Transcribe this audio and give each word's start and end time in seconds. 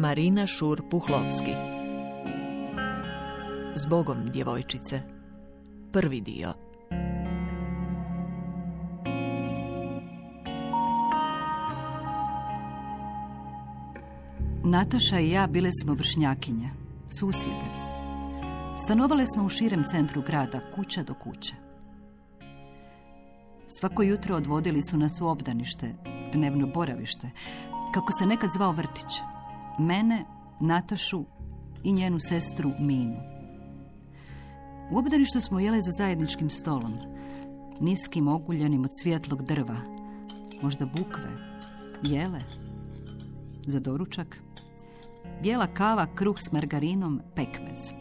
Marina 0.00 0.46
Šur-Puhlovski 0.46 1.54
Zbogom 3.74 4.30
djevojčice 4.32 5.00
Prvi 5.92 6.20
dio 6.20 6.52
Nataša 14.64 15.20
i 15.20 15.30
ja 15.30 15.46
bile 15.46 15.70
smo 15.82 15.94
vršnjakinje, 15.94 16.70
susjede. 17.10 17.66
Stanovale 18.76 19.26
smo 19.26 19.44
u 19.44 19.48
širem 19.48 19.84
centru 19.84 20.22
grada, 20.22 20.60
kuća 20.74 21.02
do 21.02 21.14
kuće. 21.14 21.54
Svako 23.68 24.02
jutro 24.02 24.36
odvodili 24.36 24.82
su 24.82 24.96
nas 24.96 25.20
u 25.22 25.26
obdanište, 25.26 25.94
dnevno 26.32 26.66
boravište, 26.66 27.30
kako 27.94 28.12
se 28.12 28.26
nekad 28.26 28.50
zvao 28.50 28.72
vrtić. 28.72 29.39
Mene, 29.78 30.24
Natašu 30.60 31.24
i 31.84 31.92
njenu 31.92 32.18
sestru 32.20 32.72
Minu. 32.80 33.16
U 34.90 34.98
obdaništu 34.98 35.40
smo 35.40 35.60
jele 35.60 35.80
za 35.80 35.90
zajedničkim 35.90 36.50
stolom, 36.50 36.94
niskim 37.80 38.28
oguljenim 38.28 38.84
od 38.84 38.90
svjetlog 39.02 39.42
drva, 39.42 39.76
možda 40.62 40.86
bukve, 40.86 41.30
jele, 42.02 42.40
za 43.66 43.80
doručak, 43.80 44.42
bijela 45.42 45.66
kava, 45.66 46.06
kruh 46.14 46.36
s 46.38 46.52
margarinom, 46.52 47.20
pekmez. 47.34 47.92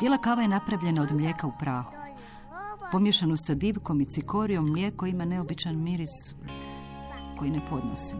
Bijela 0.00 0.18
kava 0.18 0.42
je 0.42 0.48
napravljena 0.48 1.02
od 1.02 1.12
mlijeka 1.12 1.46
u 1.46 1.52
prahu. 1.58 1.92
Pomješanu 2.92 3.34
sa 3.36 3.54
divkom 3.54 4.00
i 4.00 4.06
cikorijom, 4.06 4.70
mlijeko 4.70 5.06
ima 5.06 5.24
neobičan 5.24 5.82
miris 5.82 6.34
koji 7.38 7.50
ne 7.50 7.60
podnosim. 7.70 8.18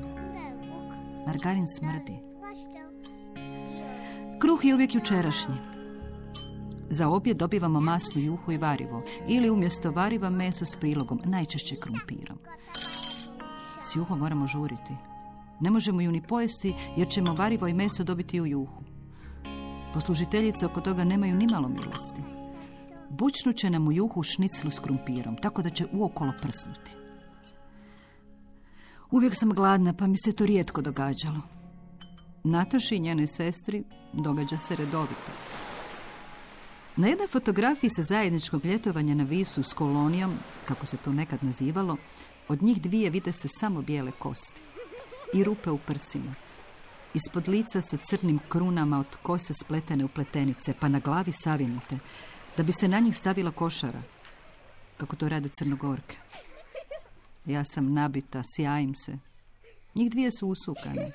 Margarin 1.27 1.67
smrdi. 1.67 2.32
Kruh 4.43 4.65
je 4.65 4.75
uvijek 4.75 4.95
jučerašnji. 4.95 5.55
Za 6.91 7.09
obje 7.09 7.35
dobivamo 7.35 7.81
masnu 7.81 8.23
juhu 8.23 8.53
i 8.53 8.59
varivo 8.59 9.03
ili 9.29 9.51
umjesto 9.51 9.91
variva 9.91 10.31
meso 10.31 10.67
s 10.67 10.77
prilogom, 10.77 11.21
najčešće 11.25 11.77
krumpirom. 11.77 12.39
S 13.83 13.97
juhom 13.97 14.19
moramo 14.19 14.47
žuriti. 14.47 14.95
Ne 15.61 15.71
možemo 15.71 16.01
ju 16.01 16.13
ni 16.13 16.23
pojesti 16.23 16.75
jer 16.97 17.09
ćemo 17.09 17.35
varivo 17.35 17.69
i 17.69 17.75
meso 17.75 18.05
dobiti 18.05 18.41
u 18.41 18.47
juhu. 18.47 18.83
Poslužiteljice 19.95 20.67
oko 20.67 20.81
toga 20.81 21.05
nemaju 21.05 21.35
ni 21.35 21.47
malo 21.47 21.69
milosti. 21.69 22.23
Bučnu 23.11 23.53
će 23.53 23.71
nam 23.71 23.89
u 23.89 23.93
juhu 23.93 24.23
šniclu 24.23 24.71
s 24.71 24.79
krumpirom, 24.79 25.37
tako 25.37 25.63
da 25.63 25.71
će 25.71 25.87
uokolo 25.93 26.33
prsnuti. 26.43 26.93
Uvijek 29.11 29.35
sam 29.37 29.51
gladna, 29.51 29.93
pa 29.93 30.07
mi 30.07 30.17
se 30.19 30.33
to 30.33 30.47
rijetko 30.47 30.83
događalo. 30.83 31.62
Nataši 32.45 32.97
i 32.97 33.01
njenoj 33.01 33.27
sestri 33.27 33.85
događa 34.13 34.59
se 34.59 34.77
redovito. 34.77 35.33
Na 36.97 37.09
jednoj 37.09 37.27
fotografiji 37.27 37.91
sa 37.91 38.03
zajedničkog 38.03 38.65
ljetovanja 38.65 39.15
na 39.15 39.25
Visu 39.25 39.63
s 39.63 39.73
kolonijom, 39.73 40.39
kako 40.69 40.87
se 40.87 40.97
to 40.97 41.13
nekad 41.13 41.45
nazivalo, 41.45 41.97
od 42.49 42.63
njih 42.63 42.83
dvije 42.83 43.11
vide 43.11 43.33
se 43.33 43.49
samo 43.49 43.83
bijele 43.83 44.13
kosti 44.19 44.61
i 45.35 45.45
rupe 45.45 45.71
u 45.71 45.79
prsima. 45.79 46.35
Ispod 47.15 47.49
lica 47.49 47.81
sa 47.81 47.97
crnim 47.97 48.41
krunama 48.49 48.99
od 48.99 49.17
kose 49.23 49.55
spletene 49.55 50.05
u 50.05 50.09
pletenice, 50.09 50.75
pa 50.81 50.89
na 50.89 50.99
glavi 50.99 51.33
savinute, 51.33 51.99
da 52.57 52.63
bi 52.63 52.73
se 52.73 52.89
na 52.89 53.01
njih 53.01 53.19
stavila 53.19 53.51
košara, 53.51 54.03
kako 54.97 55.17
to 55.17 55.29
rade 55.29 55.49
crnogorke. 55.49 56.17
Ja 57.47 57.65
sam 57.65 57.93
nabita, 57.93 58.43
sjajim 58.57 58.95
se. 58.95 59.19
Njih 59.95 60.11
dvije 60.11 60.31
su 60.33 60.49
usukane. 60.49 61.11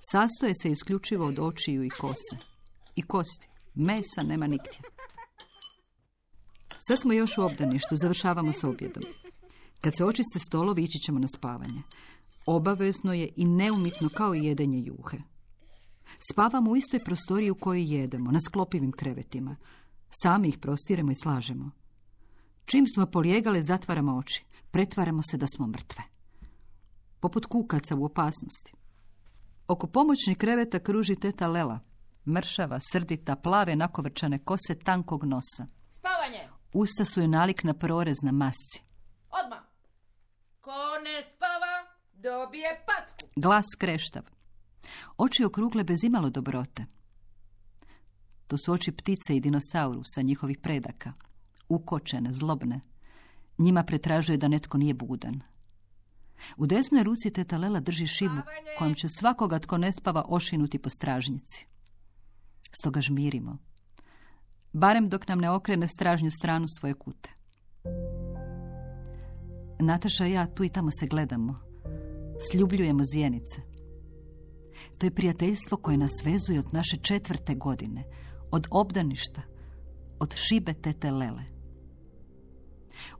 Sastoje 0.00 0.52
se 0.62 0.70
isključivo 0.70 1.26
od 1.26 1.38
očiju 1.38 1.84
i 1.84 1.90
kose. 1.90 2.36
I 2.96 3.02
kosti. 3.02 3.48
Mesa 3.74 4.22
nema 4.22 4.46
nigdje. 4.46 4.78
Sad 6.88 7.00
smo 7.00 7.12
još 7.12 7.38
u 7.38 7.42
obdaništu, 7.42 7.96
završavamo 7.96 8.52
s 8.52 8.64
objedom. 8.64 9.02
Kad 9.80 9.96
se 9.96 10.04
očiste 10.04 10.38
stolovi, 10.38 10.82
ići 10.82 10.98
ćemo 10.98 11.18
na 11.18 11.28
spavanje. 11.36 11.82
Obavezno 12.46 13.12
je 13.12 13.28
i 13.36 13.44
neumitno 13.44 14.08
kao 14.08 14.34
i 14.34 14.44
jedenje 14.44 14.82
juhe. 14.86 15.18
Spavamo 16.32 16.70
u 16.70 16.76
istoj 16.76 17.04
prostoriji 17.04 17.50
u 17.50 17.54
kojoj 17.54 17.94
jedemo, 17.94 18.30
na 18.30 18.40
sklopivim 18.40 18.92
krevetima. 18.92 19.56
Sami 20.22 20.48
ih 20.48 20.58
prostiremo 20.58 21.10
i 21.10 21.20
slažemo. 21.22 21.70
Čim 22.64 22.86
smo 22.94 23.06
polijegale, 23.06 23.62
zatvaramo 23.62 24.16
oči. 24.16 24.44
Pretvaramo 24.70 25.22
se 25.30 25.36
da 25.36 25.46
smo 25.46 25.66
mrtve. 25.66 26.02
Poput 27.20 27.46
kukaca 27.46 27.96
u 27.96 28.04
opasnosti. 28.04 28.72
Oko 29.68 29.86
pomoćnih 29.86 30.36
kreveta 30.38 30.78
kruži 30.78 31.16
teta 31.16 31.46
Lela. 31.46 31.80
Mršava, 32.26 32.78
srdita, 32.80 33.36
plave, 33.36 33.76
nakovrčane 33.76 34.38
kose 34.38 34.78
tankog 34.84 35.24
nosa. 35.24 35.66
Spavanje! 35.90 36.48
Usta 36.72 37.04
su 37.04 37.20
je 37.20 37.28
nalik 37.28 37.64
na 37.64 37.74
prorez 37.74 38.16
na 38.22 38.32
masci. 38.32 38.82
Odmah! 39.30 39.58
Ko 40.60 40.72
ne 41.04 41.22
spava, 41.28 41.74
dobije 42.12 42.84
packu. 42.86 43.30
Glas 43.36 43.66
kreštav. 43.78 44.22
Oči 45.16 45.44
okrugle 45.44 45.84
bez 45.84 46.04
imalo 46.04 46.30
dobrote. 46.30 46.86
To 48.46 48.56
su 48.56 48.72
oči 48.72 48.92
ptice 48.92 49.36
i 49.36 49.40
dinosaurusa, 49.40 50.22
njihovih 50.22 50.58
predaka. 50.58 51.12
Ukočene, 51.68 52.32
zlobne. 52.32 52.80
Njima 53.58 53.84
pretražuje 53.84 54.36
da 54.36 54.48
netko 54.48 54.78
nije 54.78 54.94
budan. 54.94 55.40
U 56.56 56.66
desnoj 56.66 57.02
ruci 57.02 57.30
teta 57.30 57.56
Lela 57.56 57.80
drži 57.80 58.06
šibu 58.06 58.40
kojom 58.78 58.94
će 58.94 59.08
svakoga 59.08 59.58
tko 59.58 59.78
ne 59.78 59.92
spava 59.92 60.24
ošinuti 60.28 60.78
po 60.78 60.90
stražnici. 60.90 61.66
Stoga 62.80 63.00
žmirimo. 63.00 63.58
Barem 64.72 65.08
dok 65.08 65.28
nam 65.28 65.38
ne 65.38 65.50
okrene 65.50 65.88
stražnju 65.88 66.30
stranu 66.30 66.66
svoje 66.78 66.94
kute. 66.94 67.30
Nataša 69.80 70.26
i 70.26 70.32
ja 70.32 70.46
tu 70.46 70.64
i 70.64 70.68
tamo 70.68 70.90
se 70.90 71.06
gledamo. 71.06 71.60
Sljubljujemo 72.50 73.04
zjenice. 73.04 73.60
To 74.98 75.06
je 75.06 75.14
prijateljstvo 75.14 75.76
koje 75.76 75.96
nas 75.96 76.22
vezuje 76.24 76.58
od 76.58 76.74
naše 76.74 76.96
četvrte 76.96 77.54
godine, 77.54 78.04
od 78.50 78.66
obdaništa, 78.70 79.42
od 80.18 80.34
šibe 80.34 80.74
tete 80.74 81.10
Lele. 81.10 81.57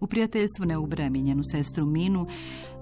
U 0.01 0.07
prijateljstvu 0.07 0.65
ne 0.65 0.79
ubrajem 0.79 1.15
i 1.17 1.23
njenu 1.23 1.43
sestru 1.45 1.87
Minu, 1.87 2.27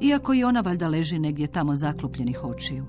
iako 0.00 0.34
i 0.34 0.44
ona 0.44 0.60
valjda 0.60 0.88
leži 0.88 1.18
negdje 1.18 1.46
tamo 1.46 1.76
zaklopljenih 1.76 2.44
očiju. 2.44 2.86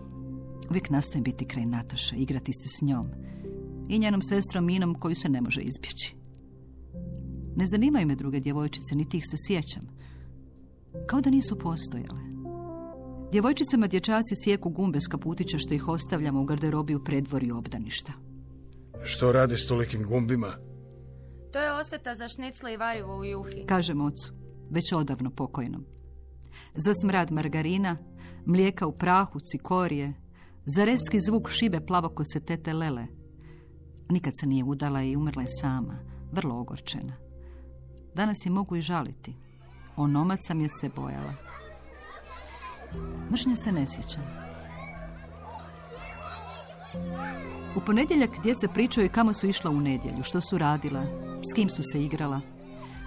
Uvijek 0.70 0.90
nastojim 0.90 1.24
biti 1.24 1.46
kraj 1.46 1.66
Nataša, 1.66 2.16
igrati 2.16 2.54
se 2.54 2.70
s 2.70 2.82
njom 2.82 3.08
i 3.90 4.00
njenom 4.00 4.22
sestrom 4.22 4.66
Minom 4.66 4.96
koju 4.96 5.16
se 5.16 5.30
ne 5.30 5.42
može 5.42 5.62
izbjeći. 5.62 6.16
Ne 7.56 7.66
zanimaju 7.66 8.08
me 8.08 8.16
druge 8.16 8.40
djevojčice, 8.40 8.96
niti 8.96 9.18
ih 9.18 9.24
se 9.28 9.38
sjećam. 9.48 9.84
Kao 11.08 11.22
da 11.22 11.30
nisu 11.30 11.60
postojale. 11.60 12.22
Djevojčicama 13.32 13.88
dječaci 13.88 14.36
sjeku 14.44 14.70
gumbe 14.70 15.02
s 15.02 15.08
kaputića 15.08 15.58
što 15.58 15.74
ih 15.74 15.88
ostavljamo 15.88 16.42
u 16.42 16.46
garderobi 16.46 16.96
u 16.96 17.04
predvorju 17.04 17.58
obdaništa. 17.58 18.14
Što 19.04 19.32
radi 19.32 19.58
s 19.58 19.68
tolikim 19.68 20.04
gumbima? 20.04 20.67
To 21.52 21.60
je 21.60 21.72
osveta 21.72 22.16
za 22.16 22.28
šnicle 22.28 22.74
i 22.74 22.78
varivo 22.78 23.18
u 23.18 23.26
juhi. 23.26 23.66
Kažem 23.66 24.02
ocu, 24.02 24.34
već 24.70 24.94
odavno 24.94 25.32
pokojnom. 25.32 25.86
Za 26.76 26.94
smrad 26.94 27.32
margarina, 27.32 27.98
mlijeka 28.46 28.88
u 28.88 28.98
prahu, 28.98 29.40
cikorije, 29.40 30.14
za 30.66 30.86
reski 30.86 31.20
zvuk 31.20 31.50
šibe 31.50 31.86
plavokose 31.86 32.40
tete 32.40 32.74
Lele. 32.74 33.08
Nikad 34.10 34.34
se 34.40 34.48
nije 34.48 34.64
udala 34.64 35.04
i 35.04 35.16
umrla 35.16 35.42
je 35.42 35.48
sama, 35.62 36.00
vrlo 36.32 36.60
ogorčena. 36.60 37.14
Danas 38.16 38.46
je 38.46 38.52
mogu 38.52 38.76
i 38.76 38.82
žaliti. 38.82 39.36
Onomad 39.96 40.38
sam 40.42 40.60
je 40.62 40.70
se 40.70 40.90
bojala. 40.96 41.34
Mržnja 43.32 43.56
se 43.56 43.72
ne 43.72 43.86
sjećam. 43.88 44.24
U 47.76 47.82
ponedjeljak 47.86 48.30
djeca 48.44 48.68
pričaju 48.74 49.10
kamo 49.12 49.34
su 49.34 49.48
išla 49.48 49.72
u 49.72 49.82
nedjelju, 49.82 50.24
što 50.24 50.42
su 50.42 50.58
radila, 50.58 51.04
s 51.52 51.54
kim 51.56 51.70
su 51.70 51.84
se 51.84 52.04
igrala. 52.04 52.42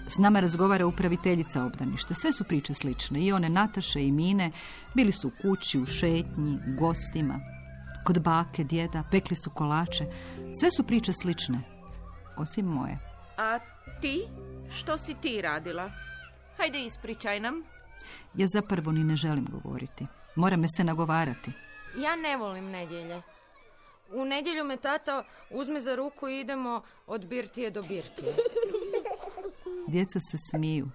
S 0.09 0.19
nama 0.19 0.41
razgovara 0.41 0.87
upraviteljica 0.87 1.65
obdaništa. 1.65 2.15
Sve 2.15 2.33
su 2.33 2.45
priče 2.45 2.75
slične. 2.75 3.21
I 3.21 3.33
one 3.33 3.49
Nataše 3.49 4.07
i 4.07 4.13
Mine 4.13 4.51
bili 4.95 5.13
su 5.13 5.29
u 5.29 5.33
kući, 5.43 5.81
u 5.81 5.87
šetnji, 5.87 6.59
u 6.69 6.81
gostima. 6.81 7.41
Kod 8.05 8.23
bake, 8.23 8.65
djeda, 8.65 9.05
pekli 9.11 9.37
su 9.37 9.51
kolače. 9.51 10.05
Sve 10.61 10.71
su 10.77 10.87
priče 10.87 11.13
slične. 11.13 11.61
Osim 12.37 12.67
moje. 12.67 12.99
A 13.39 13.59
ti? 14.01 14.25
Što 14.71 14.99
si 14.99 15.15
ti 15.15 15.41
radila? 15.43 15.91
Hajde 16.57 16.85
ispričaj 16.85 17.41
nam. 17.41 17.55
Ja 18.35 18.47
zapravo 18.47 18.93
ni 18.93 19.05
ne 19.05 19.17
želim 19.17 19.47
govoriti. 19.51 20.07
Mora 20.37 20.57
me 20.57 20.67
se 20.77 20.85
nagovarati. 20.85 21.53
Ja 21.97 22.17
ne 22.17 22.37
volim 22.37 22.65
nedjelje. 22.65 23.23
U 24.13 24.25
nedjelju 24.25 24.65
me 24.65 24.77
tata 24.77 25.25
uzme 25.51 25.81
za 25.81 25.95
ruku 25.95 26.29
i 26.29 26.41
idemo 26.41 26.83
od 27.07 27.27
birtije 27.27 27.71
do 27.71 27.83
birtije. 27.83 28.37
Djeca 29.89 30.21
se 30.21 30.37
smiju. 30.51 30.91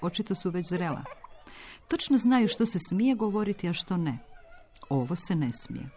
Očito 0.00 0.34
su 0.34 0.50
već 0.50 0.68
zrela. 0.68 1.04
Točno 1.88 2.18
znaju 2.18 2.48
što 2.48 2.66
se 2.66 2.78
smije 2.88 3.14
govoriti, 3.14 3.68
a 3.68 3.72
što 3.72 3.96
ne. 3.96 4.18
Ovo 4.88 5.16
se 5.16 5.34
ne 5.34 5.50
smije. 5.52 5.88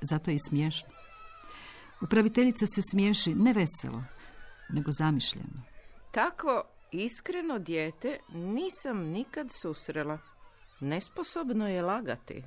Zato 0.00 0.30
je 0.30 0.34
i 0.34 0.46
smiješno. 0.48 0.88
Upraviteljica 2.02 2.66
se 2.66 2.82
smiješi 2.90 3.34
ne 3.34 3.52
veselo, 3.52 4.04
nego 4.68 4.92
zamišljeno. 4.92 5.62
Takvo 6.10 6.62
iskreno 6.90 7.58
dijete 7.58 8.18
nisam 8.28 8.98
nikad 8.98 9.48
susrela. 9.62 10.18
Nesposobno 10.80 11.68
je 11.68 11.82
lagati. 11.82 12.44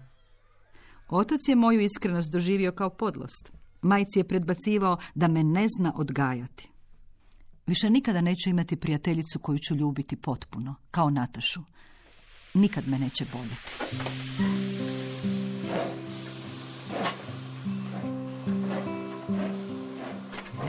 Otac 1.09 1.39
je 1.47 1.55
moju 1.55 1.79
iskrenost 1.79 2.31
doživio 2.31 2.71
kao 2.71 2.89
podlost. 2.89 3.51
Majci 3.81 4.19
je 4.19 4.27
predbacivao 4.27 4.97
da 5.15 5.27
me 5.27 5.43
ne 5.43 5.65
zna 5.79 5.93
odgajati. 5.95 6.69
Više 7.67 7.89
nikada 7.89 8.21
neću 8.21 8.49
imati 8.49 8.75
prijateljicu 8.75 9.39
koju 9.39 9.59
ću 9.59 9.75
ljubiti 9.75 10.15
potpuno, 10.15 10.75
kao 10.91 11.09
Natašu. 11.09 11.61
Nikad 12.53 12.87
me 12.87 12.99
neće 12.99 13.25
boljeti. 13.33 13.93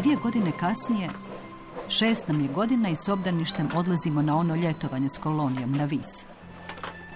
Dvije 0.02 0.16
godine 0.16 0.52
kasnije, 0.60 1.10
šest 1.88 2.28
nam 2.28 2.40
je 2.40 2.48
godina 2.48 2.88
i 2.88 2.96
s 2.96 3.08
obdaništem 3.08 3.68
odlazimo 3.74 4.22
na 4.22 4.36
ono 4.36 4.54
ljetovanje 4.54 5.08
s 5.08 5.18
kolonijom 5.18 5.72
na 5.72 5.84
Vis. 5.84 6.26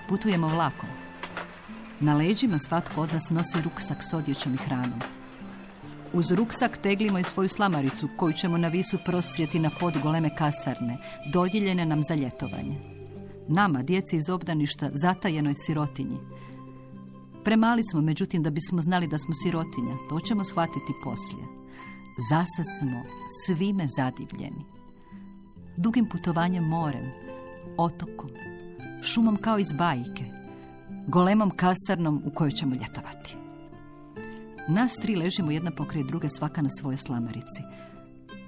Putujemo 0.08 0.48
vlakom. 0.48 0.97
Na 2.00 2.14
leđima 2.14 2.58
svatko 2.58 3.00
od 3.00 3.12
nas 3.12 3.30
nosi 3.30 3.62
ruksak 3.64 3.98
s 4.10 4.14
odjećom 4.14 4.54
i 4.54 4.56
hranom. 4.56 5.00
Uz 6.12 6.32
ruksak 6.32 6.78
teglimo 6.78 7.18
i 7.18 7.24
svoju 7.24 7.48
slamaricu 7.48 8.08
koju 8.16 8.32
ćemo 8.32 8.58
na 8.58 8.68
visu 8.68 8.98
prostrijeti 9.04 9.58
na 9.58 9.70
pod 9.80 9.98
goleme 10.02 10.36
kasarne, 10.36 10.98
dodijeljene 11.32 11.86
nam 11.86 12.02
za 12.02 12.14
ljetovanje. 12.14 12.80
Nama, 13.48 13.82
djeci 13.82 14.16
iz 14.16 14.28
obdaništa, 14.28 14.90
zatajenoj 14.92 15.54
sirotinji. 15.54 16.18
Premali 17.44 17.82
smo, 17.90 18.00
međutim, 18.00 18.42
da 18.42 18.50
bismo 18.50 18.82
znali 18.82 19.08
da 19.08 19.18
smo 19.18 19.34
sirotinja. 19.34 19.94
To 20.08 20.20
ćemo 20.20 20.44
shvatiti 20.44 20.92
poslije. 21.04 21.44
Zasad 22.30 22.66
smo 22.78 23.02
svime 23.44 23.86
zadivljeni. 23.96 24.64
Dugim 25.76 26.08
putovanjem 26.08 26.64
morem, 26.64 27.10
otokom, 27.76 28.30
šumom 29.02 29.36
kao 29.36 29.58
iz 29.58 29.72
bajke, 29.72 30.24
golemom 31.08 31.50
kasarnom 31.50 32.22
u 32.24 32.30
kojoj 32.30 32.50
ćemo 32.50 32.74
ljetovati. 32.74 33.36
Nas 34.68 34.96
tri 35.02 35.16
ležimo 35.16 35.50
jedna 35.50 35.70
pokraj 35.70 36.04
druge 36.04 36.28
svaka 36.28 36.62
na 36.62 36.68
svojoj 36.70 36.96
slamarici. 36.96 37.62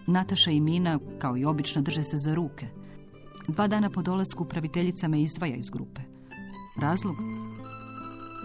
Nataša 0.06 0.50
i 0.50 0.60
Mina, 0.60 0.98
kao 1.18 1.36
i 1.36 1.44
obično, 1.44 1.82
drže 1.82 2.02
se 2.02 2.16
za 2.16 2.34
ruke. 2.34 2.66
Dva 3.48 3.66
dana 3.66 3.90
po 3.90 4.02
dolasku 4.02 4.42
upraviteljica 4.42 5.08
me 5.08 5.20
izdvaja 5.20 5.56
iz 5.56 5.70
grupe. 5.72 6.00
Razlog? 6.80 7.14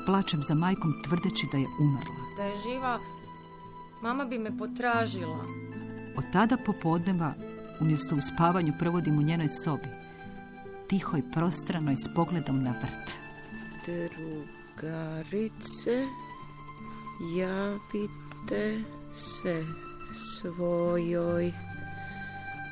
Plačem 0.06 0.44
za 0.44 0.56
majkom 0.56 0.94
tvrdeći 1.04 1.48
da 1.52 1.58
je 1.58 1.68
umrla. 1.82 2.16
Da 2.38 2.44
je 2.44 2.54
živa, 2.64 3.00
mama 4.02 4.26
bi 4.26 4.40
me 4.40 4.58
potražila. 4.58 5.46
Od 6.18 6.24
tada 6.34 6.58
popodneva, 6.66 7.34
umjesto 7.82 8.16
u 8.16 8.22
spavanju, 8.22 8.74
provodim 8.80 9.20
u 9.20 9.22
njenoj 9.22 9.50
sobi. 9.50 9.90
Tihoj, 10.88 11.22
prostranoj, 11.32 11.96
s 11.96 12.14
pogledom 12.16 12.64
na 12.64 12.72
vrt. 12.72 13.25
Drugarice, 13.86 15.56
javite 17.38 18.84
se 19.14 19.66
svojoj 20.14 21.52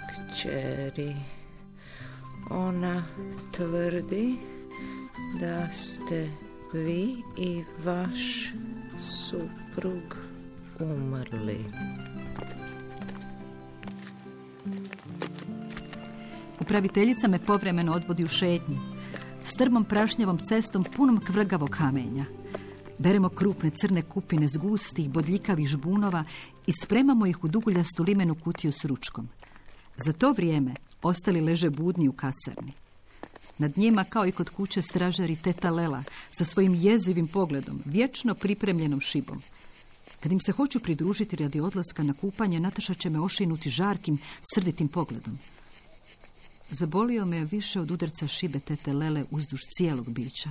kćeri. 0.10 1.16
Ona 2.50 3.04
tvrdi 3.52 4.36
da 5.40 5.72
ste 5.72 6.30
vi 6.74 7.24
i 7.38 7.64
vaš 7.84 8.52
suprug 9.00 10.18
umrli. 10.80 11.66
Upraviteljica 16.60 17.28
me 17.28 17.40
povremeno 17.46 17.94
odvodi 17.94 18.24
u 18.24 18.28
šetnji. 18.28 18.93
Strmom 19.46 19.86
prašnjavom 19.86 20.40
cestom 20.50 20.86
punom 20.96 21.20
kvrgavog 21.20 21.70
kamenja. 21.70 22.26
Beremo 22.98 23.30
krupne 23.30 23.70
crne 23.70 24.02
kupine 24.02 24.48
s 24.48 24.58
gustih, 24.58 25.10
bodljikavih 25.10 25.68
žbunova 25.68 26.24
i 26.68 26.74
spremamo 26.84 27.26
ih 27.26 27.44
u 27.44 27.48
duguljastu 27.48 28.04
limenu 28.04 28.36
kutiju 28.36 28.72
s 28.72 28.86
ručkom. 28.86 29.30
Za 29.98 30.14
to 30.14 30.32
vrijeme 30.32 30.74
ostali 31.02 31.42
leže 31.42 31.70
budni 31.70 32.08
u 32.08 32.12
kasarni. 32.12 32.74
Nad 33.58 33.78
njima, 33.78 34.04
kao 34.04 34.28
i 34.28 34.32
kod 34.32 34.50
kuće, 34.50 34.82
stražari 34.82 35.36
teta 35.36 35.70
Lela 35.70 36.04
sa 36.32 36.46
svojim 36.46 36.74
jezivim 36.74 37.28
pogledom, 37.28 37.80
vječno 37.86 38.34
pripremljenom 38.36 39.00
šibom. 39.00 39.42
Kad 40.20 40.32
im 40.32 40.40
se 40.40 40.52
hoću 40.52 40.80
pridružiti 40.80 41.36
radi 41.36 41.60
odlaska 41.60 42.04
na 42.04 42.14
kupanje, 42.14 42.60
Nataša 42.60 42.94
će 42.94 43.10
me 43.10 43.20
ošinuti 43.20 43.70
žarkim, 43.70 44.18
srditim 44.54 44.88
pogledom. 44.88 45.38
Zabolio 46.70 47.26
me 47.26 47.46
više 47.46 47.80
od 47.80 47.92
udarca 47.92 48.28
šibe 48.28 48.60
tete 48.60 48.94
Lele 48.94 49.26
uzduž 49.32 49.62
cijelog 49.78 50.10
bića. 50.10 50.50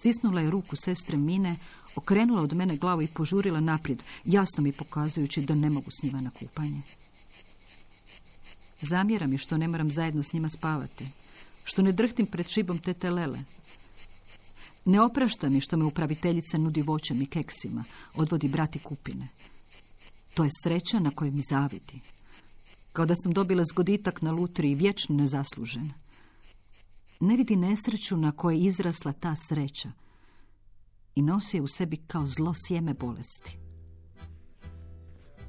Stisnula 0.00 0.40
je 0.40 0.50
ruku 0.50 0.76
sestre 0.76 1.16
Mine, 1.16 1.56
okrenula 1.96 2.42
od 2.42 2.52
mene 2.52 2.76
glavu 2.76 3.02
i 3.02 3.06
požurila 3.06 3.60
naprijed, 3.60 4.02
jasno 4.24 4.62
mi 4.62 4.72
pokazujući 4.72 5.40
da 5.40 5.54
ne 5.54 5.70
mogu 5.70 5.90
s 5.90 6.02
njima 6.02 6.20
na 6.20 6.30
kupanje. 6.30 6.82
Zamjera 8.80 9.26
mi 9.26 9.38
što 9.38 9.56
ne 9.56 9.68
moram 9.68 9.92
zajedno 9.92 10.22
s 10.22 10.32
njima 10.32 10.48
spavati, 10.48 11.06
što 11.64 11.82
ne 11.82 11.92
drhtim 11.92 12.26
pred 12.26 12.48
šibom 12.48 12.78
tete 12.78 13.10
Lele. 13.10 13.38
Ne 14.84 15.00
oprašta 15.00 15.48
mi 15.48 15.60
što 15.60 15.76
me 15.76 15.84
upraviteljica 15.84 16.58
nudi 16.58 16.82
voćem 16.82 17.22
i 17.22 17.26
keksima, 17.26 17.84
odvodi 18.14 18.48
brati 18.48 18.78
kupine. 18.78 19.28
To 20.34 20.44
je 20.44 20.50
sreća 20.62 20.98
na 20.98 21.10
kojoj 21.10 21.30
mi 21.30 21.42
zavidi. 21.42 22.00
Kao 22.98 23.06
da 23.06 23.14
sam 23.16 23.32
dobila 23.32 23.64
zgoditak 23.64 24.22
na 24.22 24.32
lutri 24.32 24.70
i 24.70 24.74
vječno 24.74 25.16
nezaslužen. 25.16 25.90
Ne 27.20 27.36
vidi 27.36 27.56
nesreću 27.56 28.16
na 28.16 28.32
kojoj 28.32 28.58
je 28.58 28.64
izrasla 28.64 29.12
ta 29.12 29.34
sreća 29.48 29.92
i 31.14 31.22
nosi 31.22 31.56
je 31.56 31.62
u 31.62 31.68
sebi 31.68 31.96
kao 31.96 32.26
zlo 32.26 32.54
sjeme 32.66 32.94
bolesti. 32.94 33.58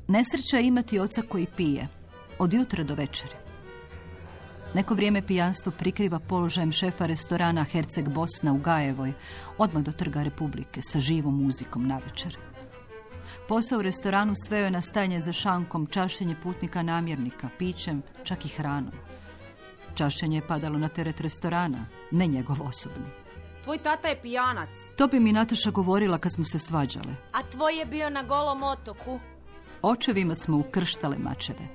Nesreća 0.08 0.58
je 0.58 0.68
imati 0.68 1.00
oca 1.00 1.22
koji 1.22 1.48
pije, 1.58 1.88
od 2.40 2.54
jutra 2.54 2.84
do 2.84 2.96
večeri. 2.96 3.36
Neko 4.74 4.94
vrijeme 4.94 5.28
pijanstvo 5.28 5.72
prikriva 5.72 6.20
položajem 6.20 6.72
šefa 6.72 7.06
restorana 7.06 7.64
Herceg 7.64 8.10
Bosna 8.10 8.54
u 8.54 8.58
Gajevoj, 8.58 9.14
odmah 9.58 9.84
do 9.84 9.92
trga 9.92 10.24
Republike, 10.24 10.82
sa 10.84 11.00
živom 11.00 11.44
muzikom 11.44 11.88
na 11.88 11.98
večer. 11.98 12.38
Posao 13.50 13.80
u 13.80 13.82
restoranu 13.82 14.34
sveo 14.36 14.66
je 14.66 14.72
na 14.72 14.82
stajanje 14.82 15.22
za 15.22 15.34
šankom, 15.34 15.86
čašćenje 15.86 16.36
putnika 16.44 16.84
namjernika, 16.84 17.50
pićem, 17.58 18.02
čak 18.24 18.46
i 18.46 18.50
hranom. 18.50 18.92
Čašćenje 19.96 20.38
je 20.38 20.48
padalo 20.48 20.78
na 20.78 20.88
teret 20.88 21.22
restorana, 21.22 21.86
ne 22.12 22.28
njegov 22.28 22.62
osobni. 22.62 23.06
Tvoj 23.64 23.78
tata 23.78 24.08
je 24.08 24.22
pijanac, 24.22 24.70
To 24.98 25.08
bi 25.08 25.20
mi 25.20 25.34
Nataša 25.34 25.72
govorila 25.72 26.18
kad 26.18 26.34
smo 26.34 26.46
se 26.46 26.60
svađale. 26.60 27.16
a 27.34 27.44
tvoj 27.52 27.80
je 27.80 27.86
bio 27.86 28.10
na 28.10 28.24
golom 28.24 28.64
otoku. 28.64 29.20
Očevima 29.82 30.36
smo 30.36 30.58
ukrštale 30.58 31.18
mačeve. 31.18 31.68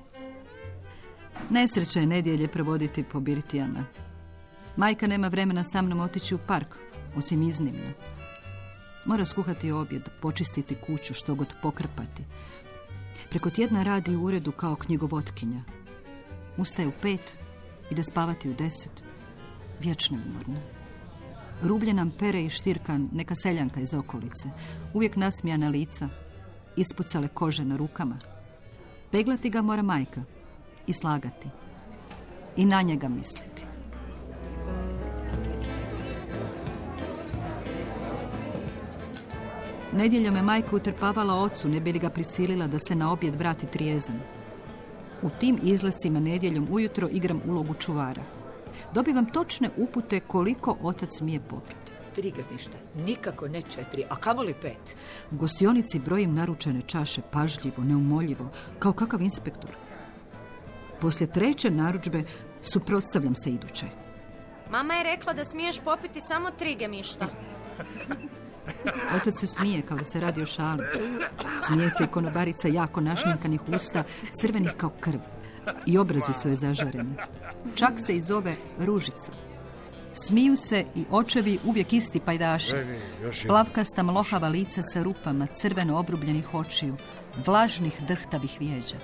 Nesreća 1.50 2.00
je 2.00 2.06
nedjelje 2.06 2.48
provoditi 2.48 3.02
po 3.02 3.20
birtijama. 3.20 3.84
Majka 4.76 5.06
nema 5.06 5.28
vremena 5.28 5.64
sa 5.64 5.82
mnom 5.82 6.00
otići 6.00 6.34
u 6.34 6.38
park, 6.38 6.76
osim 7.16 7.42
iznimno. 7.42 7.92
Mora 9.04 9.24
skuhati 9.24 9.70
objed, 9.70 10.02
počistiti 10.20 10.74
kuću, 10.74 11.14
što 11.14 11.34
god 11.34 11.54
pokrpati. 11.62 12.24
Preko 13.30 13.50
tjedna 13.50 13.82
radi 13.82 14.16
u 14.16 14.24
uredu 14.24 14.52
kao 14.52 14.76
knjigovotkinja. 14.76 15.62
Ustaje 16.56 16.88
u 16.88 16.92
pet, 17.02 17.36
ide 17.90 18.02
spavati 18.02 18.50
u 18.50 18.54
deset. 18.54 18.92
Vječno 19.80 20.18
je 20.18 20.24
umorna. 20.26 20.60
Rublje 21.62 21.94
nam 21.94 22.10
pere 22.18 22.44
i 22.44 22.50
štirkan, 22.50 23.08
neka 23.12 23.34
seljanka 23.34 23.80
iz 23.80 23.94
okolice. 23.94 24.48
Uvijek 24.94 25.16
nasmijana 25.16 25.68
lica, 25.68 26.08
ispucale 26.76 27.28
kože 27.28 27.64
na 27.64 27.76
rukama. 27.76 28.18
Peglati 29.10 29.50
ga 29.50 29.62
mora 29.62 29.82
majka 29.82 30.22
i 30.86 30.92
slagati. 30.92 31.48
I 32.56 32.66
na 32.66 32.82
njega 32.82 33.08
misliti. 33.08 33.73
Nedjeljom 39.94 40.36
je 40.36 40.42
majka 40.42 40.76
utrpavala 40.76 41.34
ocu, 41.34 41.68
ne 41.68 41.80
bi 41.80 41.92
li 41.92 41.98
ga 41.98 42.10
prisilila 42.10 42.66
da 42.66 42.78
se 42.78 42.94
na 42.94 43.12
objed 43.12 43.34
vrati 43.34 43.66
trijezan. 43.66 44.16
U 45.22 45.30
tim 45.40 45.58
izlascima 45.62 46.20
nedjeljom 46.20 46.68
ujutro 46.70 47.08
igram 47.12 47.40
ulogu 47.46 47.74
čuvara. 47.74 48.22
Dobivam 48.94 49.26
točne 49.26 49.70
upute 49.76 50.20
koliko 50.20 50.76
otac 50.82 51.08
smije 51.18 51.40
popiti. 51.40 51.92
Tri 52.14 52.30
grmišta, 52.30 52.76
nikako 53.06 53.48
ne 53.48 53.62
četiri, 53.62 54.04
a 54.08 54.16
kamoli 54.16 54.54
pet. 54.62 54.96
U 55.30 55.36
gostionici 55.36 55.98
brojim 55.98 56.34
naručene 56.34 56.80
čaše 56.86 57.22
pažljivo, 57.30 57.84
neumoljivo, 57.84 58.50
kao 58.78 58.92
kakav 58.92 59.22
inspektor. 59.22 59.70
Poslije 61.00 61.32
treće 61.32 61.70
narudžbe 61.70 62.24
suprotstavljam 62.62 63.34
se 63.34 63.50
idućoj. 63.50 63.88
Mama 64.70 64.94
je 64.94 65.04
rekla 65.04 65.32
da 65.32 65.44
smiješ 65.44 65.80
popiti 65.80 66.20
samo 66.20 66.50
tri 66.50 66.76
gemišta. 66.76 67.26
Otac 69.16 69.34
se 69.40 69.46
smije 69.46 69.82
kao 69.82 69.98
da 69.98 70.04
se 70.04 70.20
radi 70.20 70.42
o 70.42 70.46
šali. 70.46 70.84
Smije 71.66 71.90
se 71.90 72.04
i 72.04 72.06
konobarica 72.06 72.68
jako 72.68 73.00
našminkanih 73.00 73.60
usta, 73.68 74.04
crvenih 74.40 74.72
kao 74.76 74.90
krv. 75.00 75.20
I 75.86 75.98
obrazi 75.98 76.32
su 76.32 76.48
je 76.48 76.54
zažareni. 76.54 77.14
Čak 77.74 77.92
se 77.96 78.16
i 78.16 78.22
zove 78.22 78.56
Ružica. 78.78 79.32
Smiju 80.14 80.56
se 80.56 80.84
i 80.94 81.04
očevi 81.10 81.58
uvijek 81.64 81.92
isti 81.92 82.20
pajdaši. 82.20 82.74
Plavkasta 83.46 84.02
mlohava 84.02 84.48
lica 84.48 84.82
sa 84.82 85.02
rupama, 85.02 85.46
crveno 85.46 85.98
obrubljenih 85.98 86.54
očiju, 86.54 86.96
vlažnih 87.46 88.02
drhtavih 88.08 88.56
vjeđa. 88.60 88.96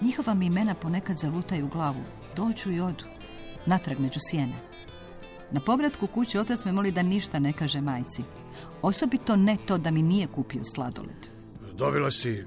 Njihova 0.00 0.34
mi 0.34 0.46
imena 0.46 0.74
ponekad 0.74 1.18
zalutaju 1.18 1.66
u 1.66 1.68
glavu, 1.68 2.04
dođu 2.36 2.70
i 2.70 2.80
odu, 2.80 3.04
natrag 3.66 3.98
među 3.98 4.20
sjene. 4.30 4.56
Na 5.50 5.60
povratku 5.60 6.06
kući 6.06 6.38
otac 6.38 6.64
me 6.64 6.72
moli 6.72 6.90
da 6.92 7.02
ništa 7.02 7.38
ne 7.38 7.52
kaže 7.52 7.80
majci. 7.80 8.22
Osobito 8.82 9.36
ne 9.36 9.56
to 9.66 9.78
da 9.78 9.90
mi 9.90 10.02
nije 10.02 10.26
kupio 10.26 10.62
sladoled. 10.74 11.26
Dobila 11.74 12.10
si 12.10 12.44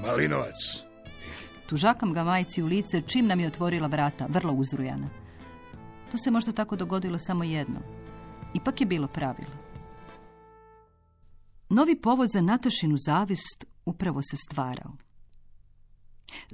malinovac. 0.00 0.84
Tužakam 1.68 2.12
ga 2.12 2.24
majci 2.24 2.62
u 2.62 2.66
lice 2.66 3.02
čim 3.06 3.26
nam 3.26 3.40
je 3.40 3.46
otvorila 3.46 3.86
vrata, 3.86 4.26
vrlo 4.28 4.52
uzrujana. 4.52 5.08
To 6.10 6.18
se 6.18 6.30
možda 6.30 6.52
tako 6.52 6.76
dogodilo 6.76 7.18
samo 7.18 7.44
jedno. 7.44 7.80
Ipak 8.54 8.80
je 8.80 8.86
bilo 8.86 9.06
pravilo. 9.08 9.50
Novi 11.68 12.00
povod 12.00 12.28
za 12.30 12.40
Natašinu 12.40 12.96
zavist 12.96 13.64
upravo 13.84 14.22
se 14.22 14.36
stvarao. 14.36 14.92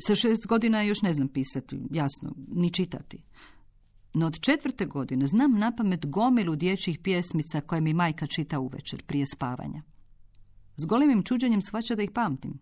Sa 0.06 0.14
šest 0.14 0.46
godina 0.48 0.82
još 0.82 1.02
ne 1.02 1.14
znam 1.14 1.28
pisati, 1.28 1.80
jasno, 1.90 2.34
ni 2.48 2.72
čitati. 2.72 3.22
No 4.14 4.26
od 4.26 4.40
četvrte 4.40 4.86
godine 4.86 5.26
znam 5.26 5.58
na 5.58 5.76
pamet 5.76 6.06
gomilu 6.06 6.56
dječjih 6.56 6.98
pjesmica 6.98 7.60
koje 7.60 7.80
mi 7.80 7.94
majka 7.94 8.26
čita 8.26 8.58
uvečer 8.58 9.02
prije 9.06 9.26
spavanja. 9.26 9.82
S 10.76 10.84
golimim 10.84 11.22
čuđenjem 11.22 11.62
shvaća 11.62 11.94
da 11.94 12.02
ih 12.02 12.10
pamtim. 12.10 12.58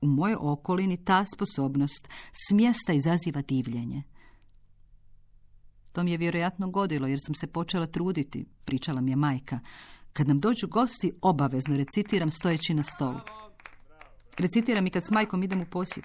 U 0.00 0.06
mojoj 0.06 0.36
okolini 0.40 1.04
ta 1.04 1.24
sposobnost 1.34 2.08
smjesta 2.48 2.92
izaziva 2.92 3.42
divljenje. 3.42 4.02
To 5.92 6.02
mi 6.02 6.10
je 6.10 6.18
vjerojatno 6.18 6.70
godilo 6.70 7.06
jer 7.06 7.18
sam 7.26 7.34
se 7.34 7.46
počela 7.46 7.86
truditi, 7.86 8.46
pričala 8.64 9.00
mi 9.00 9.10
je 9.10 9.16
majka. 9.16 9.60
Kad 10.12 10.28
nam 10.28 10.40
dođu 10.40 10.68
gosti, 10.68 11.12
obavezno 11.22 11.76
recitiram 11.76 12.30
stojeći 12.30 12.74
na 12.74 12.82
stolu. 12.82 13.20
Recitiram 14.38 14.86
i 14.86 14.90
kad 14.90 15.04
s 15.04 15.10
majkom 15.10 15.42
idem 15.42 15.60
u 15.60 15.66
posjet. 15.70 16.04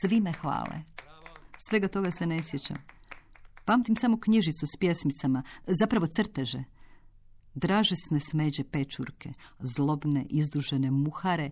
Svi 0.00 0.20
me 0.20 0.32
hvale. 0.32 0.82
Svega 1.68 1.88
toga 1.88 2.10
se 2.10 2.26
ne 2.26 2.42
sjećam. 2.42 2.95
Pamtim 3.66 3.96
samo 3.96 4.20
knjižicu 4.20 4.66
s 4.66 4.76
pjesmicama, 4.78 5.42
zapravo 5.66 6.06
crteže. 6.06 6.64
Dražesne 7.54 8.20
smeđe 8.20 8.64
pečurke, 8.64 9.32
zlobne 9.60 10.26
izdužene 10.30 10.90
muhare, 10.90 11.50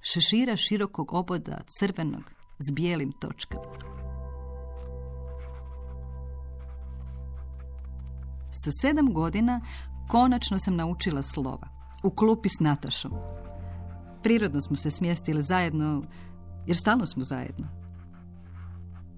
šešira 0.00 0.56
širokog 0.56 1.12
oboda, 1.12 1.60
crvenog, 1.78 2.22
s 2.58 2.74
bijelim 2.74 3.12
točkama. 3.12 3.64
Sa 8.64 8.70
sedam 8.80 9.12
godina 9.12 9.60
konačno 10.08 10.58
sam 10.58 10.76
naučila 10.76 11.22
slova. 11.22 11.68
U 12.02 12.10
klupi 12.10 12.48
s 12.48 12.60
Natašom. 12.60 13.12
Prirodno 14.22 14.60
smo 14.60 14.76
se 14.76 14.90
smjestili 14.90 15.42
zajedno, 15.42 16.02
jer 16.66 16.76
stalno 16.76 17.06
smo 17.06 17.24
zajedno. 17.24 17.83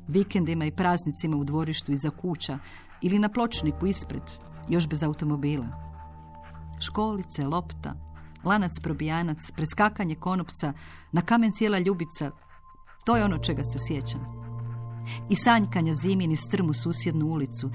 Vikendima 0.09 0.65
i 0.65 0.71
praznicima 0.71 1.37
u 1.37 1.45
dvorištu 1.45 1.93
iza 1.93 2.11
kuća 2.11 2.59
ili 3.03 3.19
na 3.19 3.29
pločniku 3.29 3.87
ispred, 3.87 4.23
još 4.69 4.89
bez 4.89 5.03
automobila. 5.03 5.67
Školice, 6.81 7.47
lopta, 7.47 7.95
lanac 8.45 8.73
probijanac, 8.83 9.51
preskakanje 9.57 10.15
konopca, 10.15 10.73
na 11.13 11.23
kamen 11.23 11.53
sjela 11.53 11.79
ljubica, 11.79 12.31
to 13.05 13.17
je 13.17 13.25
ono 13.25 13.39
čega 13.39 13.65
se 13.65 13.79
sjećam. 13.89 14.21
I 15.31 15.37
sanjkanja 15.37 15.93
zimin 15.93 16.33
i 16.33 16.37
strmu 16.37 16.73
susjednu 16.73 17.27
ulicu, 17.27 17.71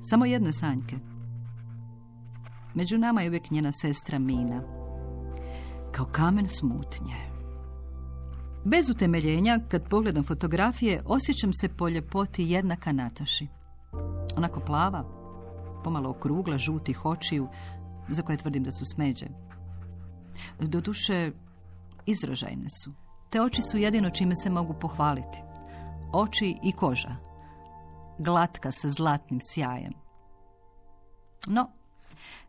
samo 0.00 0.24
jedne 0.24 0.52
sanjke. 0.52 0.96
Među 2.74 2.98
nama 2.98 3.22
je 3.22 3.28
uvijek 3.28 3.50
njena 3.50 3.72
sestra 3.72 4.18
Mina. 4.18 4.62
Kao 5.92 6.06
kamen 6.06 6.48
smutnje. 6.48 7.35
Bez 8.68 8.90
utemeljenja, 8.90 9.60
kad 9.68 9.88
pogledam 9.88 10.24
fotografije, 10.24 11.02
osjećam 11.04 11.52
se 11.52 11.68
po 11.68 11.88
ljepoti 11.88 12.50
jednaka 12.50 12.92
Nataši. 12.92 13.46
Onako 14.36 14.60
plava, 14.60 15.04
pomalo 15.84 16.10
okrugla, 16.10 16.58
žutih 16.58 17.04
očiju, 17.04 17.48
za 18.08 18.22
koje 18.22 18.38
tvrdim 18.38 18.64
da 18.64 18.72
su 18.72 18.84
smeđe. 18.94 19.26
Doduše, 20.60 21.32
izražajne 22.06 22.66
su. 22.84 22.92
Te 23.30 23.40
oči 23.40 23.62
su 23.62 23.78
jedino 23.78 24.10
čime 24.10 24.34
se 24.34 24.50
mogu 24.50 24.74
pohvaliti. 24.80 25.38
Oči 26.12 26.58
i 26.62 26.72
koža. 26.72 27.16
Glatka 28.18 28.72
sa 28.72 28.88
zlatnim 28.90 29.40
sjajem. 29.42 29.92
No, 31.46 31.70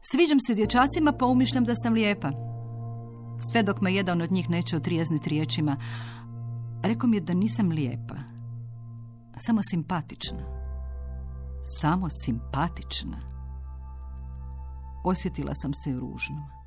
sviđam 0.01 0.39
se 0.47 0.53
dječacima 0.53 1.11
pa 1.11 1.25
umišljam 1.25 1.65
da 1.65 1.75
sam 1.75 1.93
lijepa. 1.93 2.56
Sve 3.39 3.63
dok 3.63 3.81
me 3.81 3.93
jedan 3.93 4.21
od 4.21 4.31
njih 4.31 4.49
neće 4.49 4.77
otrijezniti 4.77 5.29
riječima, 5.29 5.77
rekao 6.83 7.09
mi 7.09 7.17
je 7.17 7.21
da 7.21 7.33
nisam 7.33 7.69
lijepa. 7.69 8.15
Samo 9.37 9.61
simpatična. 9.63 10.43
Samo 11.63 12.07
simpatična. 12.09 13.17
Osjetila 15.03 15.55
sam 15.55 15.73
se 15.73 15.93
ružnom. 15.93 16.57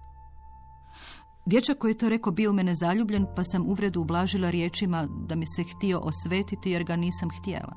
Dječak 1.46 1.78
koji 1.78 1.90
je 1.90 1.98
to 1.98 2.08
rekao 2.08 2.32
bio 2.32 2.50
u 2.50 2.54
mene 2.54 2.74
zaljubljen, 2.74 3.26
pa 3.36 3.44
sam 3.44 3.66
uvredu 3.66 4.00
ublažila 4.00 4.50
riječima 4.50 5.08
da 5.28 5.34
mi 5.34 5.46
se 5.46 5.62
htio 5.62 5.98
osvetiti 5.98 6.70
jer 6.70 6.84
ga 6.84 6.96
nisam 6.96 7.28
htjela. 7.40 7.72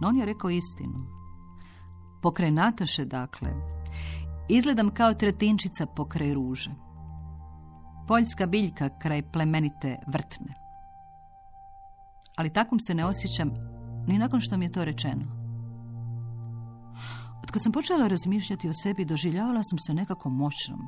No 0.00 0.08
on 0.08 0.16
je 0.16 0.26
rekao 0.26 0.50
istinu. 0.50 1.06
Pokraj 2.22 2.50
Nataše, 2.50 3.04
dakle, 3.04 3.48
izgledam 4.48 4.90
kao 4.90 5.14
tretinčica 5.14 5.86
pokraj 5.86 6.34
ruže. 6.34 6.85
Poljska 8.08 8.46
biljka 8.46 8.88
kraj 8.98 9.22
plemenite 9.32 9.96
vrtne. 10.06 10.54
Ali 12.36 12.52
takvom 12.52 12.80
se 12.80 12.94
ne 12.94 13.04
osjećam 13.04 13.50
ni 14.06 14.18
nakon 14.18 14.40
što 14.40 14.56
mi 14.56 14.64
je 14.64 14.72
to 14.72 14.84
rečeno. 14.84 15.24
Od 17.42 17.50
kad 17.50 17.62
sam 17.62 17.72
počela 17.72 18.08
razmišljati 18.08 18.68
o 18.68 18.72
sebi, 18.72 19.04
doživljavala 19.04 19.62
sam 19.62 19.78
se 19.78 19.94
nekako 19.94 20.30
moćnom, 20.30 20.80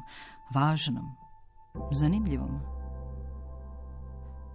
važnom, 0.54 1.16
zanimljivom. 1.92 2.60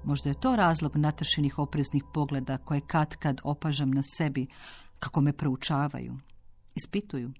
Možda 0.03 0.29
je 0.29 0.39
to 0.39 0.55
razlog 0.55 0.95
natašinih 0.95 1.59
opreznih 1.59 2.03
pogleda 2.13 2.57
koje 2.57 2.81
kad 2.81 3.15
kad 3.15 3.41
opažam 3.43 3.91
na 3.91 4.01
sebi, 4.17 4.47
kako 4.99 5.21
me 5.21 5.33
proučavaju, 5.33 6.19
ispituju. 6.75 7.31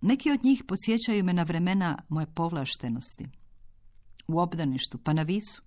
Neki 0.00 0.30
od 0.30 0.44
njih 0.44 0.64
podsjećaju 0.68 1.24
me 1.24 1.32
na 1.32 1.42
vremena 1.42 1.98
moje 2.08 2.26
povlaštenosti. 2.26 3.28
U 4.28 4.38
obdaništu, 4.38 4.98
pa 4.98 5.12
na 5.12 5.22
visu. 5.22 5.62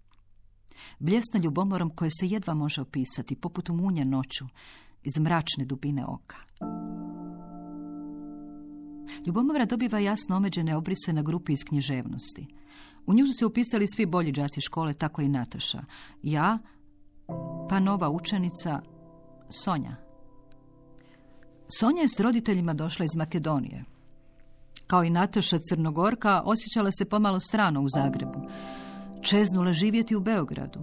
Bljesna 1.00 1.40
ljubomorom 1.40 1.90
koje 1.90 2.10
se 2.12 2.28
jedva 2.28 2.54
može 2.54 2.82
opisati, 2.82 3.36
poput 3.36 3.70
munja 3.70 4.04
noću, 4.04 4.46
iz 5.04 5.20
mračne 5.20 5.66
dubine 5.66 6.06
oka. 6.06 6.38
Ljubomora 9.26 9.66
dobiva 9.66 10.00
jasno 10.00 10.36
omeđene 10.36 10.76
obrise 10.76 11.14
na 11.14 11.22
grupi 11.22 11.54
iz 11.54 11.64
književnosti. 11.68 12.48
U 13.06 13.14
nju 13.14 13.28
su 13.28 13.34
se 13.40 13.46
upisali 13.46 13.88
svi 13.88 14.06
bolji 14.06 14.32
đaci 14.32 14.62
škole, 14.62 14.94
tako 14.94 15.22
i 15.22 15.30
Nataša. 15.30 15.84
Ja, 16.24 16.60
pa 17.70 17.80
nova 17.80 18.10
učenica, 18.10 18.82
Sonja. 19.50 19.96
Sonja 21.80 22.02
je 22.02 22.08
s 22.08 22.20
roditeljima 22.20 22.74
došla 22.74 23.06
iz 23.06 23.16
Makedonije. 23.16 23.93
Kao 24.88 25.04
i 25.04 25.10
Nataša 25.10 25.58
Crnogorka, 25.70 26.42
osjećala 26.46 26.92
se 26.92 27.06
pomalo 27.06 27.40
strano 27.40 27.82
u 27.82 27.90
Zagrebu. 27.90 28.42
Čeznula 29.22 29.74
živjeti 29.74 30.16
u 30.16 30.20
Beogradu. 30.20 30.80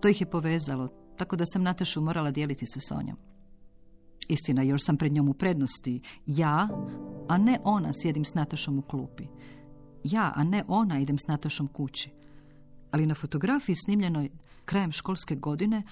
To 0.00 0.08
ih 0.08 0.20
je 0.20 0.30
povezalo, 0.30 0.88
tako 1.16 1.36
da 1.36 1.46
sam 1.46 1.62
Natašu 1.62 2.00
morala 2.00 2.30
dijeliti 2.30 2.66
sa 2.66 2.80
Sonjom. 2.80 3.16
Istina, 4.28 4.62
još 4.62 4.84
sam 4.84 4.96
pred 4.96 5.12
njom 5.12 5.28
u 5.28 5.34
prednosti. 5.34 6.00
Ja, 6.26 6.68
a 7.28 7.38
ne 7.38 7.58
ona, 7.64 7.90
sjedim 8.02 8.24
s 8.24 8.34
Natašom 8.34 8.78
u 8.78 8.82
klupi. 8.82 9.26
Ja, 10.04 10.32
a 10.36 10.44
ne 10.44 10.64
ona, 10.68 10.98
idem 10.98 11.18
s 11.18 11.26
Natašom 11.28 11.68
kući. 11.68 12.10
Ali 12.90 13.06
na 13.06 13.14
fotografiji 13.14 13.76
snimljenoj 13.76 14.30
krajem 14.64 14.92
školske 14.92 15.36
godine, 15.36 15.82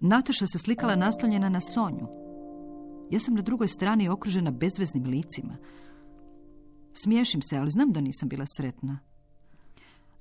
Nataša 0.00 0.46
se 0.46 0.58
slikala 0.58 0.96
naslonjena 0.96 1.48
na 1.48 1.60
Sonju. 1.60 2.08
Ja 3.10 3.20
sam 3.20 3.34
na 3.34 3.42
drugoj 3.42 3.68
strani 3.68 4.08
okružena 4.08 4.50
bezveznim 4.50 5.04
licima. 5.04 5.56
Smiješim 6.94 7.42
se, 7.42 7.58
ali 7.58 7.70
znam 7.70 7.92
da 7.92 8.00
nisam 8.00 8.28
bila 8.28 8.44
sretna. 8.56 8.98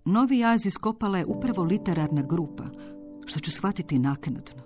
Novi 0.06 0.40
jaz 0.40 0.66
iskopala 0.66 1.18
je 1.18 1.26
upravo 1.26 1.64
literarna 1.64 2.22
grupa, 2.22 2.64
što 3.26 3.40
ću 3.40 3.52
shvatiti 3.52 4.00
naknadno. 4.00 4.64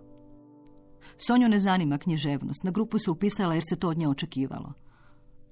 Sonju 1.17 1.49
ne 1.49 1.59
zanima 1.59 1.97
književnost. 1.97 2.63
Na 2.63 2.71
grupu 2.71 2.99
se 2.99 3.11
upisala 3.11 3.53
jer 3.53 3.63
se 3.69 3.75
to 3.75 3.89
od 3.89 3.97
nje 3.97 4.07
očekivalo. 4.07 4.73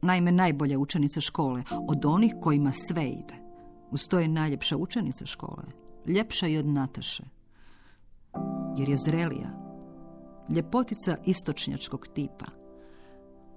Naime, 0.01 0.31
najbolja 0.31 0.79
učenica 0.79 1.21
škole, 1.21 1.63
od 1.87 2.05
onih 2.05 2.33
kojima 2.41 2.71
sve 2.71 3.09
ide. 3.09 3.35
Uz 3.91 4.07
to 4.07 4.19
je 4.19 4.27
najljepša 4.27 4.77
učenica 4.77 5.25
škole, 5.25 5.63
ljepša 6.07 6.47
i 6.47 6.57
od 6.57 6.65
Nataše. 6.65 7.23
Jer 8.77 8.89
je 8.89 8.95
zrelija, 9.05 9.49
ljepotica 10.49 11.17
istočnjačkog 11.25 12.07
tipa. 12.13 12.45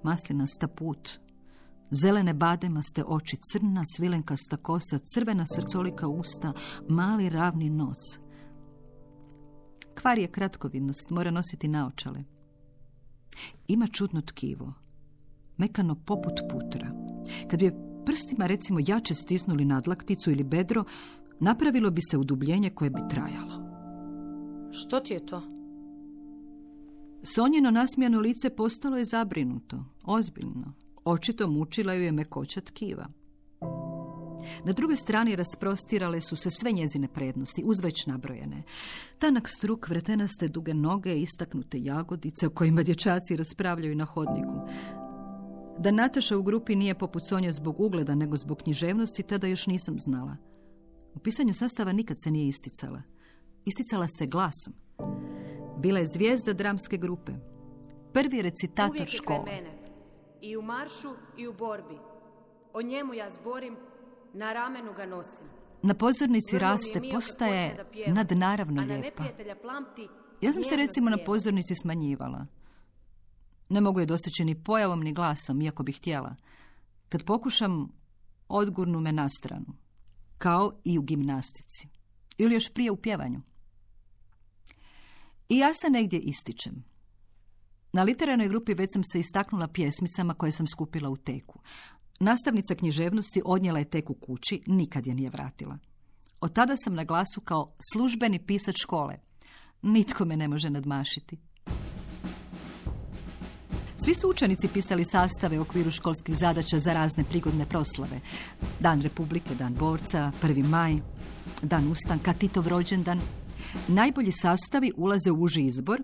Maslinasta 0.03 0.69
put, 0.69 1.11
zelene 1.91 2.35
bademaste 2.35 3.05
oči, 3.07 3.37
crna 3.53 3.83
svilenkasta 3.97 4.57
kosa, 4.57 4.99
crvena 4.99 5.45
srcolika 5.47 6.09
usta, 6.09 6.53
mali 6.89 7.29
ravni 7.29 7.71
nos. 7.71 8.19
Kvar 9.95 10.19
je 10.19 10.29
kratkovidnost, 10.29 11.11
mora 11.11 11.31
nositi 11.31 11.69
naočale. 11.69 12.25
Ima 13.69 13.87
čudno 13.87 14.21
tkivo, 14.21 14.73
mekano 15.57 15.95
poput 15.95 16.41
putra. 16.51 16.91
Kad 17.51 17.59
bi 17.59 17.65
je 17.65 18.03
prstima 18.05 18.47
recimo 18.47 18.81
jače 18.87 19.15
stisnuli 19.15 19.65
nadlakticu 19.65 20.31
ili 20.31 20.45
bedro, 20.45 20.85
napravilo 21.41 21.91
bi 21.91 22.01
se 22.11 22.19
udubljenje 22.19 22.71
koje 22.71 22.91
bi 22.91 23.01
trajalo. 23.11 23.67
Što 24.73 25.01
ti 25.01 25.13
je 25.13 25.27
to? 25.27 25.43
Sonjino 27.23 27.71
nasmijano 27.71 28.21
lice 28.21 28.51
postalo 28.51 28.97
je 28.97 29.05
zabrinuto, 29.05 29.85
ozbiljno. 30.05 30.86
Očito 31.07 31.49
mučila 31.49 31.95
ju 31.95 32.03
je 32.03 32.13
mekoća 32.13 32.61
tkiva. 32.61 33.09
Na 34.65 34.73
drugoj 34.73 34.97
strani 34.97 35.37
rasprostirale 35.37 36.21
su 36.21 36.37
se 36.37 36.51
sve 36.51 36.73
njezine 36.73 37.09
prednosti, 37.09 37.63
uz 37.65 37.81
već 37.81 38.07
nabrojene. 38.07 38.63
Tanak 39.19 39.49
struk, 39.49 39.89
vretenaste 39.89 40.49
duge 40.49 40.75
noge, 40.75 41.21
istaknute 41.21 41.79
jagodice 41.81 42.47
o 42.47 42.51
kojima 42.51 42.83
dječaci 42.83 43.37
raspravljaju 43.37 43.95
na 43.95 44.05
hodniku. 44.05 44.53
Da 45.79 45.91
Nataša 45.91 46.37
u 46.37 46.43
grupi 46.43 46.77
nije 46.77 46.99
poput 46.99 47.23
Sonje 47.29 47.53
zbog 47.53 47.81
ugleda, 47.81 48.15
nego 48.15 48.37
zbog 48.37 48.59
književnosti, 48.59 49.23
tada 49.23 49.47
još 49.47 49.67
nisam 49.67 49.99
znala. 49.99 50.37
U 51.15 51.19
pisanju 51.19 51.55
sastava 51.55 51.93
nikad 51.93 52.17
se 52.25 52.31
nije 52.31 52.49
isticala. 52.49 53.03
Isticala 53.65 54.09
se 54.09 54.27
glasom. 54.27 54.75
Bila 55.79 55.99
je 55.99 56.07
zvijezda 56.07 56.53
dramske 56.53 56.97
grupe. 56.97 57.33
Prvi 58.13 58.43
recitator 58.43 59.07
škole. 59.07 59.76
I 60.41 60.57
u 60.57 60.63
maršu 60.63 61.15
i 61.37 61.49
u 61.49 61.53
borbi. 61.53 61.99
O 62.73 62.83
njemu 62.83 63.15
ja 63.15 63.31
zborim, 63.31 63.77
na 64.33 64.53
ramenu 64.53 64.93
ga 64.93 65.07
nosim. 65.07 65.47
Na 65.83 65.95
pozornici 65.95 66.59
raste, 66.59 67.01
postaje 67.13 67.87
nadnaravno 68.07 68.83
lijepa. 68.83 69.25
Ja 70.41 70.53
sam 70.53 70.65
se 70.65 70.77
recimo 70.77 71.11
na 71.11 71.19
pozornici 71.27 71.75
smanjivala. 71.83 72.47
Ne 73.69 73.81
mogu 73.81 74.01
je 74.01 74.07
doseći 74.07 74.45
ni 74.45 74.63
pojavom 74.63 75.01
ni 75.01 75.13
glasom, 75.13 75.63
iako 75.63 75.83
bih 75.83 75.97
htjela. 75.99 76.37
Kad 77.09 77.25
pokušam, 77.25 77.93
odgurnu 78.49 79.01
me 79.01 79.13
na 79.13 79.29
stranu. 79.29 79.75
Kao 80.39 80.73
i 80.85 80.99
u 80.99 81.03
gimnastici. 81.03 81.89
Ili 82.39 82.55
još 82.55 82.75
prije 82.75 82.91
u 82.91 82.97
pjevanju. 82.97 83.41
I 85.49 85.59
ja 85.59 85.75
se 85.75 85.91
negdje 85.91 86.21
ističem. 86.21 86.85
Na 87.97 88.03
literarnoj 88.03 88.49
grupi 88.49 88.75
već 88.75 88.93
sam 88.93 89.05
se 89.05 89.21
istaknula 89.21 89.69
pjesmicama 89.69 90.35
koje 90.35 90.53
sam 90.53 90.67
skupila 90.67 91.09
u 91.09 91.17
teku. 91.17 91.59
Nastavnica 92.21 92.75
književnosti 92.75 93.43
odnijela 93.45 93.79
je 93.79 93.91
teku 93.91 94.15
kući, 94.15 94.63
nikad 94.67 95.07
je 95.07 95.15
nije 95.15 95.31
vratila. 95.31 95.79
Od 96.41 96.53
tada 96.53 96.75
sam 96.77 96.95
na 96.95 97.05
glasu 97.05 97.41
kao 97.41 97.73
službeni 97.93 98.39
pisač 98.39 98.75
škole. 98.79 99.15
Nitko 99.83 100.25
me 100.25 100.37
ne 100.37 100.49
može 100.49 100.71
nadmašiti. 100.71 101.39
Svi 103.97 104.15
su 104.15 104.29
učenici 104.31 104.69
pisali 104.69 105.05
sastave 105.05 105.59
u 105.59 105.63
okviru 105.63 105.91
školskih 105.91 106.37
zadaća 106.37 106.79
za 106.79 106.93
razne 106.93 107.25
prigodne 107.25 107.67
proslave. 107.67 108.21
Dan 108.81 109.03
Republike, 109.03 109.55
Dan 109.55 109.75
borca, 109.75 110.33
1. 110.43 110.69
maj, 110.69 110.97
Dan 111.63 111.89
ustanka, 111.89 112.33
Titov 112.33 112.69
rođendan. 112.69 113.21
Najbolji 113.89 114.33
sastavi 114.33 114.93
ulaze 114.97 115.31
u 115.31 115.43
uži 115.43 115.63
izbor, 115.63 116.03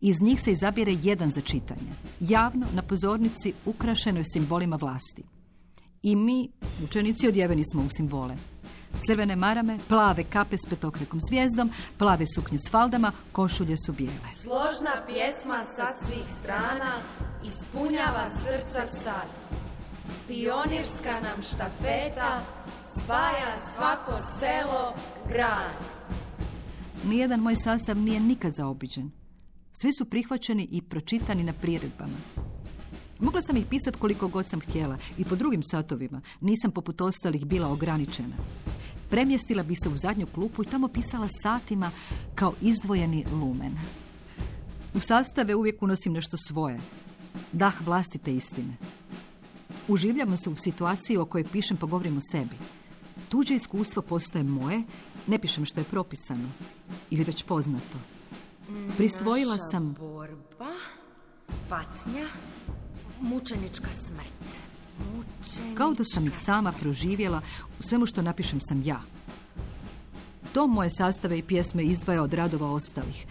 iz 0.00 0.22
njih 0.22 0.42
se 0.42 0.52
izabire 0.52 0.92
jedan 1.02 1.30
za 1.30 1.40
čitanje. 1.40 1.92
Javno, 2.20 2.66
na 2.74 2.82
pozornici, 2.82 3.52
ukrašenoj 3.64 4.24
simbolima 4.24 4.76
vlasti. 4.76 5.22
I 6.02 6.16
mi, 6.16 6.48
učenici, 6.84 7.28
odjeveni 7.28 7.62
smo 7.72 7.82
u 7.82 7.88
simbole. 7.96 8.36
Crvene 9.06 9.36
marame, 9.36 9.78
plave 9.88 10.24
kape 10.24 10.56
s 10.56 10.68
petokrekom 10.70 11.20
zvijezdom, 11.28 11.70
plave 11.98 12.24
suknje 12.34 12.58
s 12.58 12.70
faldama, 12.70 13.12
košulje 13.32 13.76
su 13.86 13.92
bijele. 13.92 14.28
Složna 14.42 15.06
pjesma 15.06 15.64
sa 15.64 15.86
svih 16.04 16.26
strana 16.40 16.92
ispunjava 17.44 18.26
srca 18.26 18.86
sad. 18.86 19.28
Pionirska 20.28 21.20
nam 21.22 21.42
štafeta 21.42 22.40
spaja 22.98 23.52
svako 23.74 24.12
selo, 24.38 24.94
grad. 25.28 25.72
Nijedan 27.04 27.40
moj 27.40 27.56
sastav 27.56 27.96
nije 27.98 28.20
nikad 28.20 28.50
zaobiđen. 28.54 29.21
Svi 29.72 29.92
su 29.92 30.04
prihvaćeni 30.04 30.68
i 30.70 30.82
pročitani 30.82 31.44
na 31.44 31.52
priredbama. 31.52 32.16
Mogla 33.20 33.42
sam 33.42 33.56
ih 33.56 33.66
pisati 33.70 33.98
koliko 33.98 34.28
god 34.28 34.48
sam 34.48 34.60
htjela 34.60 34.98
i 35.18 35.24
po 35.24 35.36
drugim 35.36 35.62
satovima. 35.62 36.20
Nisam 36.40 36.70
poput 36.70 37.00
ostalih 37.00 37.46
bila 37.46 37.68
ograničena. 37.68 38.36
Premjestila 39.10 39.62
bi 39.62 39.76
se 39.76 39.88
u 39.88 39.96
zadnju 39.96 40.26
klupu 40.26 40.62
i 40.62 40.66
tamo 40.66 40.88
pisala 40.88 41.28
satima 41.42 41.90
kao 42.34 42.54
izdvojeni 42.60 43.24
lumen. 43.32 43.72
U 44.94 45.00
sastave 45.00 45.54
uvijek 45.54 45.82
unosim 45.82 46.12
nešto 46.12 46.36
svoje. 46.36 46.80
Dah 47.52 47.82
vlastite 47.86 48.34
istine. 48.34 48.76
Uživljamo 49.88 50.36
se 50.36 50.50
u 50.50 50.56
situaciji 50.56 51.16
o 51.16 51.24
kojoj 51.24 51.44
pišem 51.44 51.76
pa 51.76 51.86
govorim 51.86 52.16
o 52.16 52.20
sebi. 52.32 52.56
Tuđe 53.28 53.54
iskustvo 53.54 54.02
postaje 54.02 54.44
moje, 54.44 54.82
ne 55.26 55.38
pišem 55.38 55.64
što 55.64 55.80
je 55.80 55.84
propisano 55.84 56.48
ili 57.10 57.24
već 57.24 57.42
poznato. 57.42 58.11
Prisvojila 58.96 59.58
sam 59.58 59.94
borba, 59.98 60.72
patnja, 61.68 62.26
mučenička 63.20 63.92
smrt. 63.92 64.58
Mučenička 64.98 65.76
kao 65.76 65.94
da 65.94 66.04
sam 66.04 66.26
ih 66.26 66.38
sama 66.38 66.72
proživjela, 66.72 67.40
u 67.80 67.82
svemu 67.82 68.06
što 68.06 68.22
napišem 68.22 68.60
sam 68.60 68.82
ja. 68.84 69.02
To 70.54 70.66
moje 70.66 70.90
sastave 70.90 71.38
i 71.38 71.42
pjesme 71.42 71.84
izdvaja 71.84 72.22
od 72.22 72.32
radova 72.32 72.70
ostalih. 72.70 73.26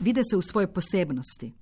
Vide 0.00 0.20
se 0.30 0.36
u 0.36 0.42
svoje 0.42 0.72
posebnosti. 0.72 1.54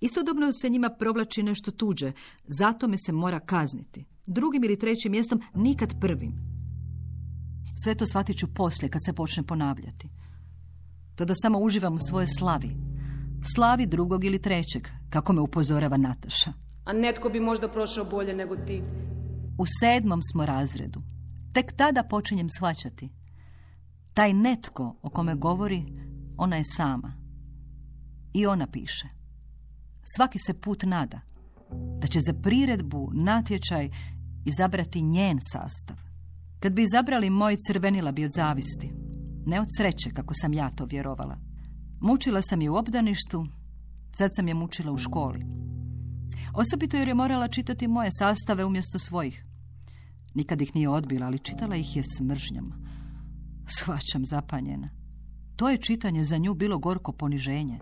Istodobno 0.00 0.52
se 0.52 0.68
njima 0.68 0.90
provlači 0.98 1.42
nešto 1.42 1.70
tuđe, 1.70 2.12
zato 2.46 2.88
me 2.88 2.98
se 2.98 3.12
mora 3.12 3.40
kazniti. 3.40 4.04
Drugim 4.26 4.64
ili 4.64 4.78
trećim 4.78 5.12
mjestom, 5.12 5.42
nikad 5.54 6.00
prvim. 6.00 6.32
Sve 7.84 7.94
to 7.94 8.06
shvatit 8.06 8.38
ću 8.38 8.54
poslije 8.54 8.90
kad 8.90 9.04
se 9.04 9.12
počne 9.12 9.42
ponavljati. 9.42 10.08
To 11.20 11.24
da 11.24 11.34
samo 11.34 11.58
uživam 11.58 11.94
u 11.94 11.98
svojoj 11.98 12.26
slavi. 12.26 12.76
Slavi 13.54 13.86
drugog 13.86 14.24
ili 14.24 14.42
trećeg, 14.42 14.88
kako 15.10 15.32
me 15.32 15.40
upozorava 15.40 15.96
Nataša. 15.96 16.52
A 16.84 16.92
netko 16.92 17.28
bi 17.28 17.40
možda 17.40 17.68
prošao 17.68 18.04
bolje 18.04 18.34
nego 18.34 18.56
ti. 18.56 18.82
U 19.58 19.64
sedmom 19.80 20.20
smo 20.22 20.46
razredu. 20.46 21.00
Tek 21.52 21.72
tada 21.76 22.02
počinjem 22.02 22.48
shvaćati. 22.58 23.08
Taj 24.14 24.32
netko 24.32 24.96
o 25.02 25.10
kome 25.10 25.34
govori, 25.34 25.84
ona 26.36 26.56
je 26.56 26.64
sama. 26.64 27.12
I 28.34 28.46
ona 28.46 28.66
piše. 28.66 29.08
Svaki 30.16 30.38
se 30.38 30.54
put 30.54 30.82
nada 30.82 31.20
da 32.00 32.06
će 32.06 32.20
za 32.20 32.32
priredbu, 32.42 33.10
natječaj 33.14 33.90
izabrati 34.44 35.02
njen 35.02 35.38
sastav. 35.40 35.96
Kad 36.60 36.72
bi 36.72 36.82
izabrali 36.82 37.30
moj, 37.30 37.56
crvenila 37.66 38.12
bi 38.12 38.24
od 38.24 38.30
zavisti. 38.34 39.09
Ne 39.46 39.60
od 39.60 39.66
sreće, 39.78 40.10
kako 40.10 40.34
sam 40.34 40.52
ja 40.52 40.70
to 40.70 40.84
vjerovala. 40.84 41.38
Mučila 42.00 42.42
sam 42.42 42.60
je 42.60 42.70
u 42.70 42.76
obdaništu, 42.76 43.46
sad 44.12 44.30
sam 44.36 44.48
je 44.48 44.54
mučila 44.54 44.92
u 44.92 44.98
školi. 44.98 45.46
Osobito 46.54 46.96
jer 46.96 47.08
je 47.08 47.14
morala 47.14 47.48
čitati 47.48 47.88
moje 47.88 48.08
sastave 48.18 48.64
umjesto 48.64 48.98
svojih. 48.98 49.44
Nikad 50.34 50.60
ih 50.60 50.74
nije 50.74 50.88
odbila, 50.88 51.26
ali 51.26 51.38
čitala 51.38 51.76
ih 51.76 51.96
je 51.96 52.02
s 52.02 52.20
mržnjom. 52.20 52.72
Shvaćam 53.66 54.24
zapanjena. 54.24 54.88
To 55.56 55.68
je 55.68 55.78
čitanje 55.78 56.24
za 56.24 56.38
nju 56.38 56.54
bilo 56.54 56.78
gorko 56.78 57.12
poniženje. 57.12 57.78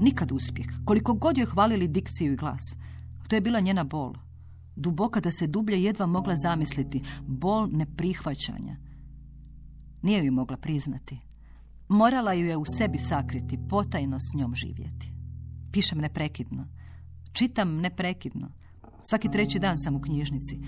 Nikad 0.00 0.32
uspjeh, 0.32 0.66
koliko 0.84 1.14
god 1.14 1.38
joj 1.38 1.46
hvalili 1.46 1.88
dikciju 1.88 2.32
i 2.32 2.36
glas. 2.36 2.60
To 3.28 3.36
je 3.36 3.40
bila 3.40 3.60
njena 3.60 3.84
bol. 3.84 4.14
Duboka 4.76 5.20
da 5.20 5.30
se 5.30 5.46
dublje 5.46 5.82
jedva 5.82 6.06
mogla 6.06 6.36
zamisliti. 6.36 7.02
Bol 7.26 7.68
neprihvaćanja. 7.72 8.76
Nije 10.08 10.24
ju 10.24 10.32
mogla 10.32 10.56
priznati. 10.56 11.18
Morala 11.88 12.32
ju 12.32 12.46
je 12.46 12.56
u 12.56 12.64
sebi 12.78 12.98
sakriti, 12.98 13.58
potajno 13.70 14.18
s 14.18 14.38
njom 14.38 14.54
živjeti. 14.54 15.12
Pišem 15.72 15.98
neprekidno. 15.98 16.68
Čitam 17.32 17.76
neprekidno. 17.76 18.48
Svaki 19.10 19.28
treći 19.30 19.58
dan 19.58 19.78
sam 19.78 19.96
u 19.96 20.00
knjižnici. 20.00 20.58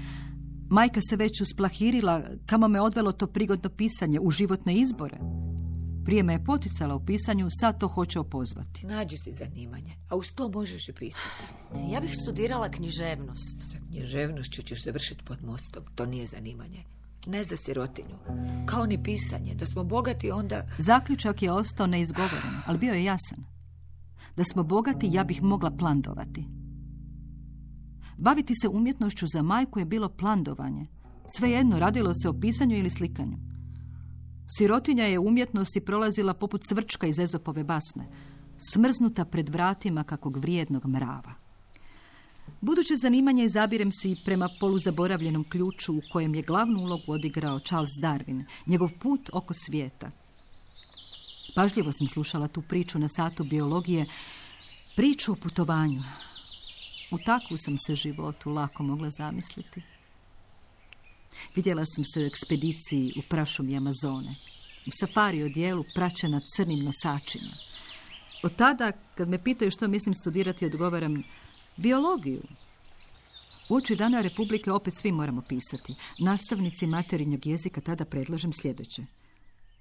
Majka 0.71 1.01
se 1.01 1.17
već 1.17 1.41
usplahirila 1.41 2.23
kamo 2.47 2.69
me 2.69 2.81
odvelo 2.81 3.13
to 3.13 3.27
prigodno 3.27 3.71
pisanje 3.71 4.21
u 4.21 4.31
životne 4.31 4.75
izbore. 4.75 5.19
Prije 6.05 6.23
me 6.23 6.33
je 6.33 6.45
poticala 6.45 6.95
u 6.95 7.05
pisanju, 7.05 7.49
sad 7.51 7.81
to 7.81 7.89
hoće 7.89 8.21
opozvati. 8.21 8.87
Nađi 8.87 9.17
si 9.17 9.33
zanimanje, 9.33 9.97
a 10.09 10.17
uz 10.17 10.27
to 10.37 10.49
možeš 10.49 10.89
i 10.89 10.93
pisati. 10.93 11.45
Ja 11.91 12.01
bih 12.01 12.11
studirala 12.23 12.71
književnost. 12.71 13.63
Sa 13.71 13.79
književnošću 13.89 14.63
ćeš 14.63 14.85
završiti 14.85 15.25
pod 15.25 15.45
mostom. 15.45 15.85
To 15.95 16.07
nije 16.07 16.27
zanimanje. 16.27 16.85
Ne 17.27 17.45
za 17.45 17.57
sirotinju. 17.57 18.17
Kao 18.67 18.87
ni 18.87 19.03
pisanje. 19.03 19.55
Da 19.55 19.67
smo 19.67 19.85
bogati 19.85 20.31
onda... 20.31 20.67
Zaključak 20.79 21.43
je 21.43 21.53
ostao 21.53 21.87
neizgovoren, 21.87 22.55
ali 22.67 22.79
bio 22.79 22.95
je 22.95 23.05
jasan. 23.05 23.45
Da 24.37 24.45
smo 24.45 24.63
bogati, 24.63 25.09
ja 25.13 25.25
bih 25.25 25.43
mogla 25.43 25.71
plandovati. 25.71 26.45
Baviti 28.17 28.55
se 28.55 28.69
umjetnošću 28.69 29.27
za 29.27 29.43
majku 29.43 29.79
je 29.79 29.85
bilo 29.85 30.09
plandovanje. 30.09 30.87
Svejedno, 31.37 31.79
radilo 31.79 32.15
se 32.15 32.29
o 32.29 32.41
pisanju 32.41 32.77
ili 32.77 32.91
slikanju. 32.91 33.39
Sirotinja 34.57 35.05
je 35.05 35.19
umjetnosti 35.19 35.81
prolazila 35.81 36.35
poput 36.35 36.65
cvrčka 36.65 37.07
iz 37.07 37.19
Ezopove 37.19 37.65
basne, 37.65 38.09
smrznuta 38.73 39.25
pred 39.25 39.49
vratima 39.49 40.05
kakvog 40.05 40.37
vrijednog 40.37 40.87
mrava. 40.87 41.40
Buduće 42.61 42.97
zanimanje 42.97 43.45
izabirem 43.45 43.93
se 43.93 44.11
i 44.11 44.17
prema 44.25 44.49
poluzaboravljenom 44.61 45.45
ključu 45.45 45.93
u 45.93 46.03
kojem 46.13 46.35
je 46.35 46.43
glavnu 46.43 46.81
ulogu 46.81 47.13
odigrao 47.13 47.61
Charles 47.61 47.91
Darwin, 48.03 48.45
njegov 48.67 48.91
put 48.99 49.31
oko 49.33 49.55
svijeta. 49.55 50.11
Pažljivo 51.55 51.93
sam 51.93 52.09
slušala 52.09 52.49
tu 52.49 52.63
priču 52.63 52.99
na 52.99 53.09
satu 53.09 53.45
biologije, 53.45 54.07
priču 54.97 55.33
o 55.33 55.37
putovanju. 55.43 56.03
U 57.11 57.19
takvu 57.19 57.57
sam 57.57 57.79
se 57.79 57.95
životu 57.95 58.51
lako 58.51 58.83
mogla 58.83 59.11
zamisliti. 59.11 59.83
Vidjela 61.55 61.87
sam 61.87 62.05
se 62.05 62.21
u 62.21 62.27
ekspediciji 62.27 63.13
u 63.17 63.23
prašumi 63.29 63.77
Amazone, 63.77 64.35
u 64.87 64.91
safari 64.91 65.43
odijelu 65.43 65.85
praćena 65.95 66.41
crnim 66.57 66.85
nosačima. 66.85 67.53
Od 68.43 68.57
tada, 68.57 68.93
kad 69.15 69.29
me 69.29 69.45
pitaju 69.45 69.71
što 69.71 69.89
mislim 69.89 70.15
studirati, 70.15 70.67
odgovaram 70.67 71.23
biologiju. 71.77 72.43
Uoči 73.69 73.97
dana 73.97 74.21
Republike 74.21 74.73
opet 74.73 74.95
svi 74.97 75.13
moramo 75.13 75.43
pisati. 75.49 75.95
Nastavnici 76.19 76.87
materinjeg 76.87 77.47
jezika 77.47 77.81
tada 77.81 78.05
predlažem 78.05 78.53
sljedeće. 78.53 79.03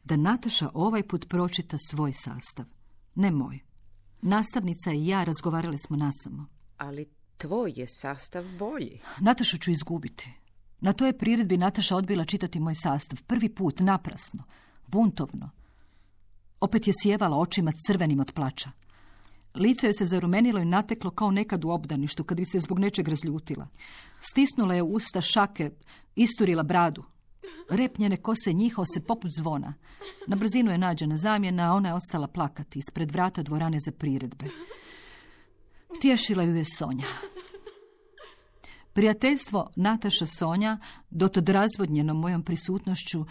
Da 0.03 0.15
Nataša 0.15 0.69
ovaj 0.73 1.03
put 1.03 1.29
pročita 1.29 1.77
svoj 1.77 2.13
sastav, 2.13 2.65
ne 3.15 3.31
moj. 3.31 3.59
Nastavnica 4.21 4.91
i 4.91 5.07
ja 5.07 5.23
razgovarali 5.23 5.77
smo 5.77 5.97
nasamo. 5.97 6.45
Ali 6.77 7.09
tvoj 7.37 7.73
je 7.75 7.85
sastav 7.87 8.45
bolji. 8.59 8.99
Natašu 9.19 9.57
ću 9.57 9.71
izgubiti. 9.71 10.29
Na 10.81 10.93
toj 10.93 11.17
priredbi 11.17 11.57
Nataša 11.57 11.95
odbila 11.95 12.25
čitati 12.25 12.59
moj 12.59 12.75
sastav. 12.75 13.23
Prvi 13.27 13.49
put, 13.49 13.79
naprasno, 13.79 14.43
buntovno. 14.87 15.49
Opet 16.59 16.87
je 16.87 16.93
sjevala 17.01 17.37
očima 17.37 17.71
crvenim 17.87 18.19
od 18.19 18.31
plača. 18.31 18.71
Lice 19.55 19.87
joj 19.87 19.93
se 19.93 20.05
zarumenilo 20.05 20.59
i 20.59 20.65
nateklo 20.65 21.11
kao 21.11 21.31
nekad 21.31 21.65
u 21.65 21.69
obdaništu, 21.69 22.23
kad 22.23 22.37
bi 22.37 22.45
se 22.45 22.59
zbog 22.59 22.79
nečeg 22.79 23.07
razljutila. 23.07 23.67
Stisnula 24.19 24.75
je 24.75 24.83
usta 24.83 25.21
šake, 25.21 25.71
isturila 26.15 26.63
bradu. 26.63 27.03
Rep 27.69 27.97
njene 27.97 28.17
kose 28.17 28.53
njihao 28.53 28.85
se 28.85 29.01
poput 29.01 29.31
zvona. 29.37 29.73
Na 30.27 30.35
brzinu 30.35 30.71
je 30.71 30.77
nađena 30.77 31.17
zamjena, 31.17 31.71
a 31.71 31.75
ona 31.75 31.89
je 31.89 31.95
ostala 31.95 32.27
plakati 32.27 32.79
ispred 32.79 33.11
vrata 33.11 33.43
dvorane 33.43 33.77
za 33.85 33.91
priredbe. 33.91 34.45
Tješila 36.01 36.43
ju 36.43 36.55
je 36.55 36.65
Sonja. 36.65 37.05
Prijateljstvo 38.93 39.71
Nataša 39.75 40.25
Sonja, 40.25 40.77
dotad 41.09 41.49
razvodnjeno 41.49 42.13
mojom 42.13 42.43
prisutnošću, 42.43 43.25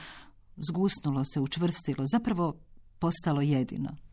zgusnulo 0.57 1.24
se, 1.24 1.40
učvrstilo, 1.40 2.04
zapravo 2.07 2.57
postalo 2.98 3.40
jedino. 3.40 4.08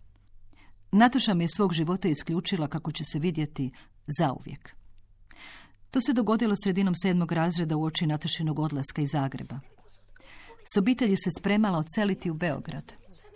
Nataša 0.98 1.34
me 1.34 1.44
iz 1.44 1.50
svog 1.56 1.74
života 1.74 2.08
isključila 2.08 2.68
kako 2.68 2.92
će 2.92 3.04
se 3.04 3.20
vidjeti 3.20 3.72
zauvijek. 4.20 4.76
To 5.92 6.02
se 6.02 6.14
dogodilo 6.14 6.56
sredinom 6.64 6.96
sedmog 6.96 7.32
razreda 7.32 7.78
u 7.78 7.84
oči 7.84 8.08
Natašinog 8.08 8.60
odlaska 8.60 9.02
iz 9.02 9.10
Zagreba. 9.12 9.60
S 10.74 10.78
obitelji 10.78 11.18
se 11.18 11.30
spremala 11.40 11.80
oceliti 11.80 12.32
u 12.32 12.34
Beograd. 12.34 12.92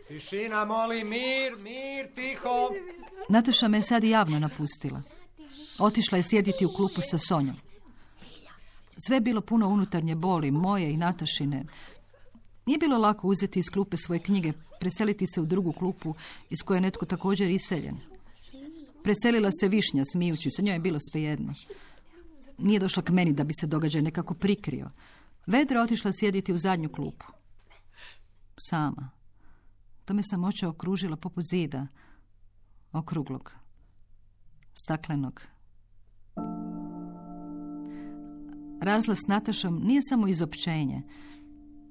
Tišina, 0.08 0.66
molim, 0.66 1.08
mir, 1.08 1.54
mir, 1.64 2.14
tiho. 2.16 2.70
Nataša 3.30 3.68
me 3.68 3.78
je 3.78 3.82
sad 3.82 4.04
javno 4.04 4.40
napustila. 4.40 5.02
Otišla 5.80 6.18
je 6.18 6.24
sjediti 6.24 6.66
u 6.66 6.74
klupu 6.76 7.02
sa 7.02 7.18
Sonjom. 7.18 7.56
Sve 9.08 9.16
je 9.16 9.22
bilo 9.22 9.42
puno 9.42 9.68
unutarnje 9.68 10.16
boli, 10.16 10.52
moje 10.52 10.92
i 10.92 10.98
Natašine. 10.98 11.66
Nije 12.70 12.78
bilo 12.78 12.98
lako 12.98 13.28
uzeti 13.28 13.60
iz 13.60 13.66
klupe 13.74 13.98
svoje 13.98 14.20
knjige, 14.20 14.54
preseliti 14.80 15.28
se 15.28 15.42
u 15.42 15.46
drugu 15.46 15.72
klupu 15.74 16.16
iz 16.50 16.58
koje 16.66 16.78
je 16.78 16.82
netko 16.82 17.06
također 17.06 17.50
iseljen. 17.50 17.98
Preselila 19.04 19.50
se 19.52 19.68
Višnja, 19.68 20.04
smijući 20.06 20.50
se, 20.50 20.62
njoj 20.62 20.76
je 20.76 20.80
bilo 20.80 20.98
svejedno. 21.12 21.54
Nije 22.58 22.80
došla 22.80 23.04
k 23.04 23.10
meni 23.10 23.34
da 23.34 23.44
bi 23.44 23.54
se 23.54 23.68
događaj 23.68 24.02
nekako 24.02 24.34
prikrio. 24.34 24.90
Vedra 25.46 25.82
otišla 25.82 26.12
sjediti 26.14 26.54
u 26.54 26.58
zadnju 26.58 26.90
klupu. 26.90 27.26
Sama. 28.70 29.10
To 30.06 30.14
me 30.14 30.24
sam 30.24 30.44
očeo 30.44 30.70
okružila 30.70 31.16
poput 31.16 31.44
zida. 31.52 31.88
Okruglog. 32.92 33.54
Staklenog. 34.74 35.42
Razla 38.82 39.16
s 39.16 39.28
Natašom 39.28 39.82
nije 39.84 40.02
samo 40.10 40.28
izopćenje, 40.28 41.02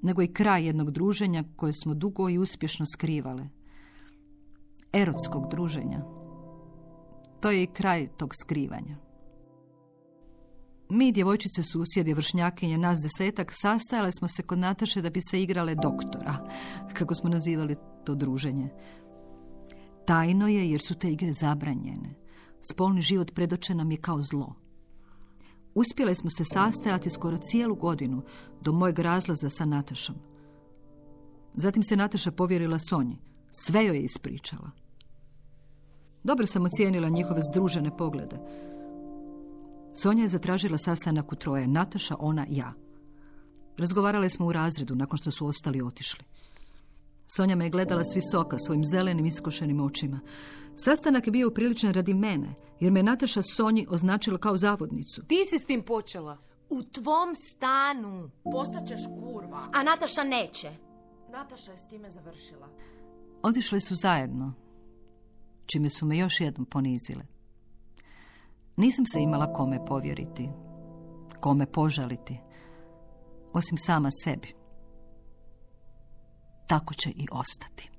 nego 0.02 0.22
i 0.22 0.32
kraj 0.32 0.66
jednog 0.66 0.90
druženja 0.90 1.44
koje 1.56 1.72
smo 1.72 1.94
dugo 1.94 2.28
i 2.28 2.38
uspješno 2.38 2.86
skrivale. 2.86 3.48
Erotskog 4.92 5.50
druženja. 5.50 6.04
To 7.40 7.50
je 7.50 7.62
i 7.62 7.66
kraj 7.66 8.08
tog 8.16 8.30
skrivanja. 8.34 8.96
Mi, 10.90 11.12
djevojčice 11.12 11.62
susjedi, 11.62 12.14
vršnjakinje, 12.14 12.78
nas 12.78 12.98
desetak, 13.02 13.52
sastajale 13.54 14.12
smo 14.12 14.28
se 14.28 14.42
kod 14.42 14.58
Nataše 14.58 15.02
da 15.02 15.10
bi 15.10 15.20
se 15.30 15.42
igrale 15.42 15.74
doktora, 15.74 16.48
kako 16.94 17.14
smo 17.14 17.30
nazivali 17.30 17.76
to 18.04 18.14
druženje. 18.14 18.68
Tajno 20.06 20.48
je 20.48 20.70
jer 20.70 20.80
su 20.80 20.94
te 20.94 21.12
igre 21.12 21.32
zabranjene. 21.32 22.14
Spolni 22.72 23.02
život 23.02 23.34
predočen 23.34 23.76
nam 23.76 23.90
je 23.90 23.96
kao 23.96 24.22
zlo. 24.22 24.54
Uspjele 25.78 26.14
smo 26.14 26.30
se 26.30 26.44
sastajati 26.44 27.10
skoro 27.10 27.38
cijelu 27.38 27.74
godinu 27.74 28.22
do 28.60 28.72
mojeg 28.72 28.98
razlaza 28.98 29.50
sa 29.50 29.64
Natašom. 29.64 30.16
Zatim 31.54 31.82
se 31.82 31.96
Nataša 31.96 32.30
povjerila 32.30 32.78
Sonji. 32.78 33.18
Sve 33.50 33.84
joj 33.84 33.96
je 33.96 34.02
ispričala. 34.02 34.70
Dobro 36.24 36.46
sam 36.46 36.64
ocijenila 36.64 37.08
njihove 37.08 37.40
združene 37.52 37.96
poglede. 37.96 38.38
Sonja 40.02 40.22
je 40.22 40.28
zatražila 40.28 40.78
sastanak 40.78 41.32
u 41.32 41.36
troje. 41.36 41.66
Nataša, 41.66 42.14
ona, 42.18 42.46
ja. 42.50 42.74
Razgovarali 43.76 44.30
smo 44.30 44.46
u 44.46 44.52
razredu 44.52 44.94
nakon 44.94 45.16
što 45.16 45.30
su 45.30 45.46
ostali 45.46 45.82
otišli. 45.82 46.24
Sonja 47.36 47.56
me 47.56 47.64
je 47.64 47.70
gledala 47.70 48.04
s 48.04 48.16
visoka 48.16 48.58
svojim 48.58 48.84
zelenim 48.84 49.26
iskošenim 49.26 49.80
očima. 49.80 50.20
Sastanak 50.74 51.26
je 51.26 51.30
bio 51.30 51.48
upriličan 51.48 51.92
radi 51.92 52.14
mene, 52.14 52.54
jer 52.80 52.92
me 52.92 53.02
Nataša 53.02 53.42
Sonji 53.42 53.86
označila 53.90 54.38
kao 54.38 54.56
zavodnicu. 54.56 55.22
Ti 55.26 55.44
si 55.50 55.58
s 55.58 55.64
tim 55.64 55.82
počela. 55.82 56.38
U 56.70 56.82
tvom 56.82 57.34
stanu. 57.34 58.30
Postaćeš 58.52 59.00
kurva. 59.20 59.68
A 59.72 59.82
Nataša 59.82 60.24
neće. 60.24 60.70
Nataša 61.32 61.72
je 61.72 61.78
s 61.78 61.86
time 61.86 62.10
završila. 62.10 62.68
Otišli 63.42 63.80
su 63.80 63.94
zajedno, 63.94 64.54
čime 65.66 65.88
su 65.88 66.06
me 66.06 66.18
još 66.18 66.40
jednom 66.40 66.66
ponizile. 66.66 67.24
Nisam 68.76 69.06
se 69.06 69.20
imala 69.20 69.52
kome 69.52 69.84
povjeriti, 69.86 70.48
kome 71.40 71.66
požaliti, 71.66 72.38
osim 73.52 73.78
sama 73.78 74.08
sebi. 74.24 74.57
Tako 76.68 76.94
će 76.94 77.10
i 77.10 77.26
ostati. 77.32 77.90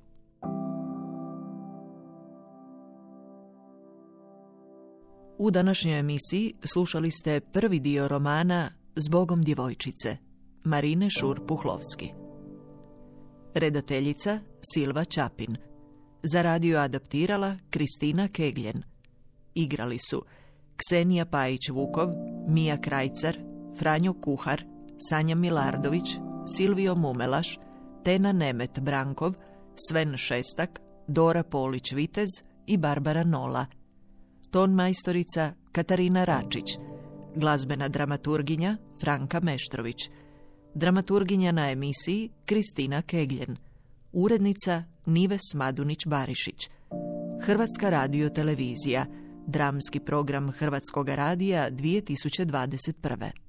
U 5.38 5.52
današnjoj 5.52 6.00
emisiji 6.00 6.54
slušali 6.74 7.12
ste 7.12 7.40
prvi 7.40 7.80
dio 7.80 8.08
romana 8.08 8.70
Zbogom 8.96 9.42
djevojčice 9.42 10.18
Marine 10.64 11.06
Šur-Puhlovski. 11.06 12.10
Redateljica 13.54 14.40
Silva 14.74 15.06
Čapin. 15.06 15.58
Za 16.24 16.42
radio 16.42 16.80
adaptirala 16.80 17.56
Kristina 17.70 18.28
Kegljen. 18.28 18.84
Igrali 19.54 19.98
su 20.10 20.24
Ksenija 20.76 21.26
Pajić-Vukov, 21.26 22.10
Mija 22.48 22.82
Krajcar, 22.82 23.38
Franjo 23.78 24.14
Kuhar, 24.14 24.64
Sanja 25.10 25.36
Milardović, 25.36 26.10
Silvio 26.58 26.96
Mumelaš, 26.96 27.60
Tena 28.04 28.32
Nemet 28.32 28.80
Brankov, 28.80 29.34
Sven 29.76 30.18
Šestak, 30.18 30.80
Dora 31.08 31.44
Polić-Vitez 31.44 32.44
i 32.68 32.78
Barbara 32.78 33.24
Nola. 33.24 33.66
Ton 34.52 34.74
majstorica 34.74 35.54
Katarina 35.72 36.24
Račić. 36.24 36.78
Glazbena 37.36 37.88
dramaturginja 37.88 38.78
Franka 39.02 39.40
Meštrović. 39.40 40.10
Dramaturginja 40.74 41.52
na 41.52 41.72
emisiji 41.72 42.30
Kristina 42.46 43.02
Kegljen. 43.02 43.58
Urednica 44.12 44.84
Nives 45.06 45.56
Madunić-Barišić. 45.56 46.70
Hrvatska 47.42 47.90
radio 47.90 48.30
televizija. 48.30 49.06
Dramski 49.48 50.00
program 50.00 50.52
Hrvatskog 50.52 51.10
radija 51.10 51.72
2021. 51.72 53.40